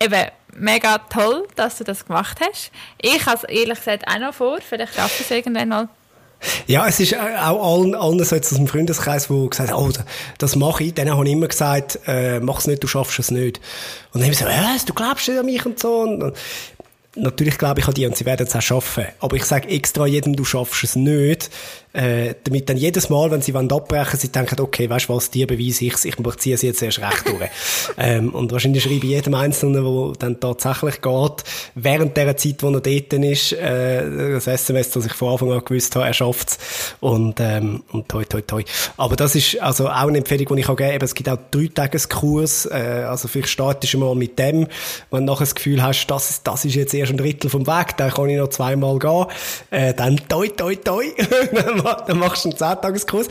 [0.00, 2.70] eben, mega toll, dass du das gemacht hast.
[3.00, 4.58] Ich habe es ehrlich gesagt auch noch vor.
[4.60, 5.88] Vielleicht schaffe ich es irgendwann mal.
[6.66, 9.92] Ja, es ist auch allen, allen so jetzt aus dem Freundeskreis, die gesagt haben, oh,
[10.38, 10.94] das mache ich.
[10.94, 13.60] Denen habe ich immer gesagt, äh, mach es nicht, du schaffst es nicht.
[14.12, 16.00] Und dann haben sie so, was, du glaubst nicht an mich und so.
[16.00, 16.34] Und
[17.16, 19.06] natürlich glaube ich an die und sie werden es auch schaffen.
[19.20, 21.50] Aber ich sage extra jedem, du schaffst es nicht,
[21.96, 25.30] äh, damit dann jedes Mal, wenn sie wollen abbrechen, sie denken, okay, weißt du was,
[25.30, 27.50] die beweise ich ich ziehe sie jetzt erst recht durch.
[27.98, 31.44] ähm, und wahrscheinlich schreibe ich jedem Einzelnen, der dann tatsächlich geht,
[31.74, 35.64] während der Zeit, wo er dort ist, äh, das SMS, das ich von Anfang an
[35.64, 36.58] gewusst habe, er schafft es.
[37.00, 38.62] Und, ähm, und toi, toi, toi.
[38.98, 41.68] Aber das ist also auch eine Empfehlung, die ich auch geben Es gibt auch drei
[41.72, 44.66] Tageskurs, äh, also vielleicht startest du mal mit dem,
[45.10, 47.66] wenn du nachher das Gefühl hast, das ist, das ist jetzt erst ein Drittel vom
[47.66, 49.26] Weg, dann kann ich noch zweimal gehen,
[49.70, 51.04] äh, dann toi, toi, toi.
[51.94, 53.28] dann machst du einen 10-Tageskurs.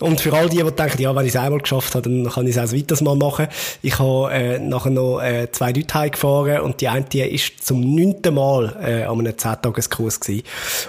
[0.00, 2.46] Und für all die, die denken, ja, wenn ich es einmal geschafft habe, dann kann
[2.46, 3.48] ich es auch ein weiteres Mal machen.
[3.82, 7.80] Ich habe äh, nachher noch äh, zwei Leute heimgefahren und die eine die ist zum
[7.80, 10.42] neunten Mal äh, an einem 10-Tageskurs gewesen.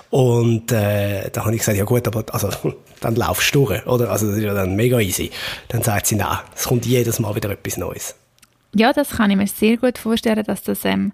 [0.10, 2.50] Und äh, da habe ich gesagt, ja gut, aber also,
[3.02, 4.10] dann laufst du durch, oder?
[4.10, 5.32] Also das ist ja dann mega easy.
[5.70, 8.16] Dann sagt sie, nein, es kommt jedes Mal wieder etwas Neues.
[8.74, 11.14] Ja, das kann ich mir sehr gut vorstellen, dass das ähm,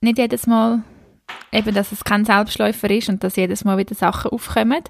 [0.00, 0.82] nicht jedes Mal
[1.52, 4.82] eben, dass es kein Selbstläufer ist und dass jedes Mal wieder Sachen aufkommen.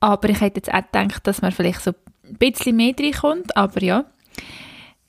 [0.00, 1.92] Aber ich hätte jetzt auch gedacht, dass man vielleicht so
[2.24, 3.56] ein bisschen mehr reinkommt.
[3.56, 4.04] Aber ja,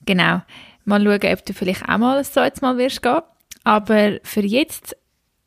[0.05, 0.41] genau.
[0.85, 3.21] Mal schauen, ob du vielleicht auch mal so jetzt mal wirst gehen.
[3.63, 4.95] Aber für jetzt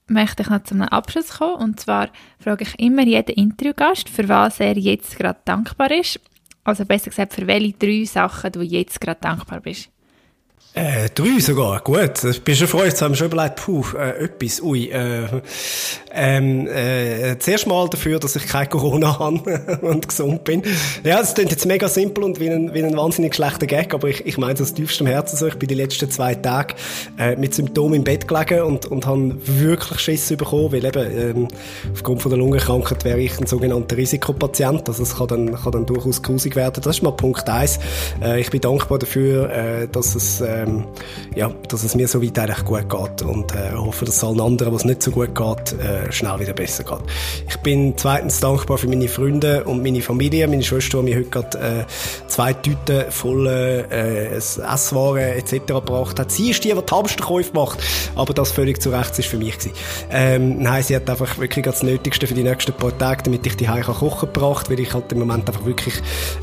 [0.06, 1.54] möchte ich noch zu einem Abschluss kommen.
[1.54, 6.20] Und zwar frage ich immer jeden Interviewgast, für was er jetzt gerade dankbar ist.
[6.64, 9.91] Also besser gesagt, für welche drei Sachen du jetzt gerade dankbar bist.
[10.74, 12.24] Äh, drei sogar, gut.
[12.24, 15.26] Ich bin schon froh, jetzt haben wir schon überlegt, puh, äh, etwas, ui, äh,
[16.14, 20.62] ähm, äh, zuerst mal dafür, dass ich kein Corona habe und gesund bin.
[21.04, 24.08] Ja, das klingt jetzt mega simpel und wie ein, wie ein wahnsinnig schlechter Gag, aber
[24.08, 25.46] ich, ich meine es aus tiefstem Herzen so.
[25.46, 26.74] Ich bin die letzten zwei Tage
[27.18, 31.48] äh, mit Symptomen im Bett gelegen und, und habe wirklich Schiss bekommen, weil eben ähm,
[31.92, 35.84] aufgrund von der Lungenkrankheit wäre ich ein sogenannter Risikopatient, also es kann dann, kann dann
[35.84, 36.82] durchaus grusig werden.
[36.82, 37.78] Das ist mal Punkt eins.
[38.22, 40.84] Äh, ich bin dankbar dafür, äh, dass es äh, ähm,
[41.34, 44.40] ja, dass es mir so weit eigentlich gut geht und äh, hoffe, dass es allen
[44.40, 47.00] anderen, was nicht so gut geht, äh, schnell wieder besser geht.
[47.48, 50.46] Ich bin zweitens dankbar für meine Freunde und meine Familie.
[50.48, 51.84] Meine Schwester hat mir heute gerade äh,
[52.28, 55.66] zwei Tüten voll äh, Esswaren etc.
[55.66, 56.30] gebracht hat.
[56.30, 57.78] Sie ist die, die die Hamsterkäufe macht,
[58.14, 59.72] aber das völlig zu Recht ist für mich gewesen.
[60.10, 63.56] Ähm, nein, sie hat einfach wirklich das Nötigste für die nächsten paar Tage, damit ich
[63.56, 65.94] die Hause kochen gebracht, weil ich halt im Moment einfach wirklich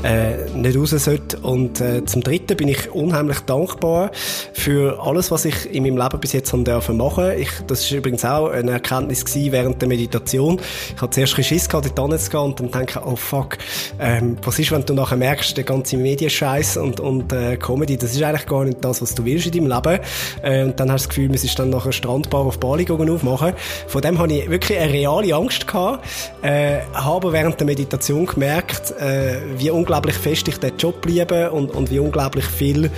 [0.02, 1.38] äh, nicht raus sollte.
[1.38, 4.09] Und äh, zum Dritten bin ich unheimlich dankbar
[4.52, 8.24] für alles, was ich in meinem Leben bis jetzt machen machen ich, Das ist übrigens
[8.24, 10.60] auch eine Erkenntnis gewesen während der Meditation.
[10.94, 13.58] Ich hatte zuerst Schiss gehabt, dort zu gehen und dann denke, oh fuck,
[13.98, 18.12] ähm, was ist, wenn du nachher merkst, der ganze Medienscheiß und, und äh, Comedy, das
[18.12, 20.00] ist eigentlich gar nicht das, was du willst in deinem Leben.
[20.42, 23.54] Äh, und dann hast du das Gefühl, man ist dann nachher Strandbar auf Bali aufmachen.
[23.86, 26.06] Von dem habe ich wirklich eine reale Angst gehabt,
[26.42, 31.70] äh, habe während der Meditation gemerkt, äh, wie unglaublich fest ich den Job liebe und,
[31.70, 32.90] und wie unglaublich viel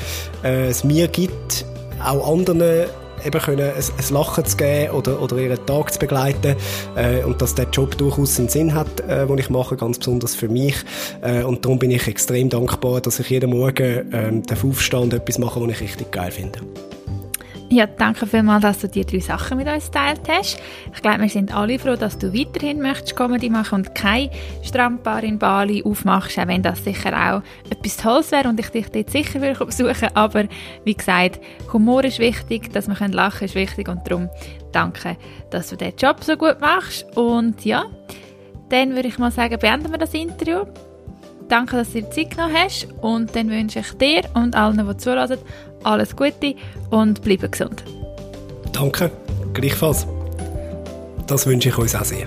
[0.43, 1.65] äh, es mir mir gibt,
[2.05, 2.87] auch anderen
[3.25, 6.57] eben können ein, ein Lachen zu geben oder, oder ihren Tag zu begleiten
[6.97, 10.35] äh, und dass der Job durchaus einen Sinn hat, äh, den ich mache, ganz besonders
[10.35, 10.77] für mich
[11.23, 15.39] äh, und darum bin ich extrem dankbar, dass ich jeden Morgen äh, aufstehen und etwas
[15.39, 16.61] machen, was ich richtig geil finde.
[17.73, 20.61] Ja, danke vielmals, dass du die drei Sachen mit uns geteilt hast.
[20.95, 24.29] Ich glaube, wir sind alle froh, dass du weiterhin möchtest Comedy machen und kein
[24.63, 28.91] Strandbar in Bali aufmachst, auch wenn das sicher auch etwas Tolles wäre und ich dich
[28.91, 30.11] dort sicher würde besuchen.
[30.13, 30.45] Aber
[30.85, 31.41] wie gesagt,
[31.73, 34.29] Humor ist wichtig, dass wir lachen können, ist wichtig und darum
[34.73, 35.17] danke,
[35.49, 37.07] dass du den Job so gut machst.
[37.17, 37.87] Und ja,
[38.69, 40.67] dann würde ich mal sagen, beenden wir das Interview.
[41.49, 44.97] Danke, dass du dir Zeit genommen hast und dann wünsche ich dir und allen, die
[44.99, 45.39] zuhören,
[45.85, 46.55] alles Gute
[46.91, 47.85] und bleibe gesund.
[48.73, 49.11] Danke,
[49.53, 50.07] gleichfalls.
[51.27, 52.27] Das wünsche ich uns auch sehr.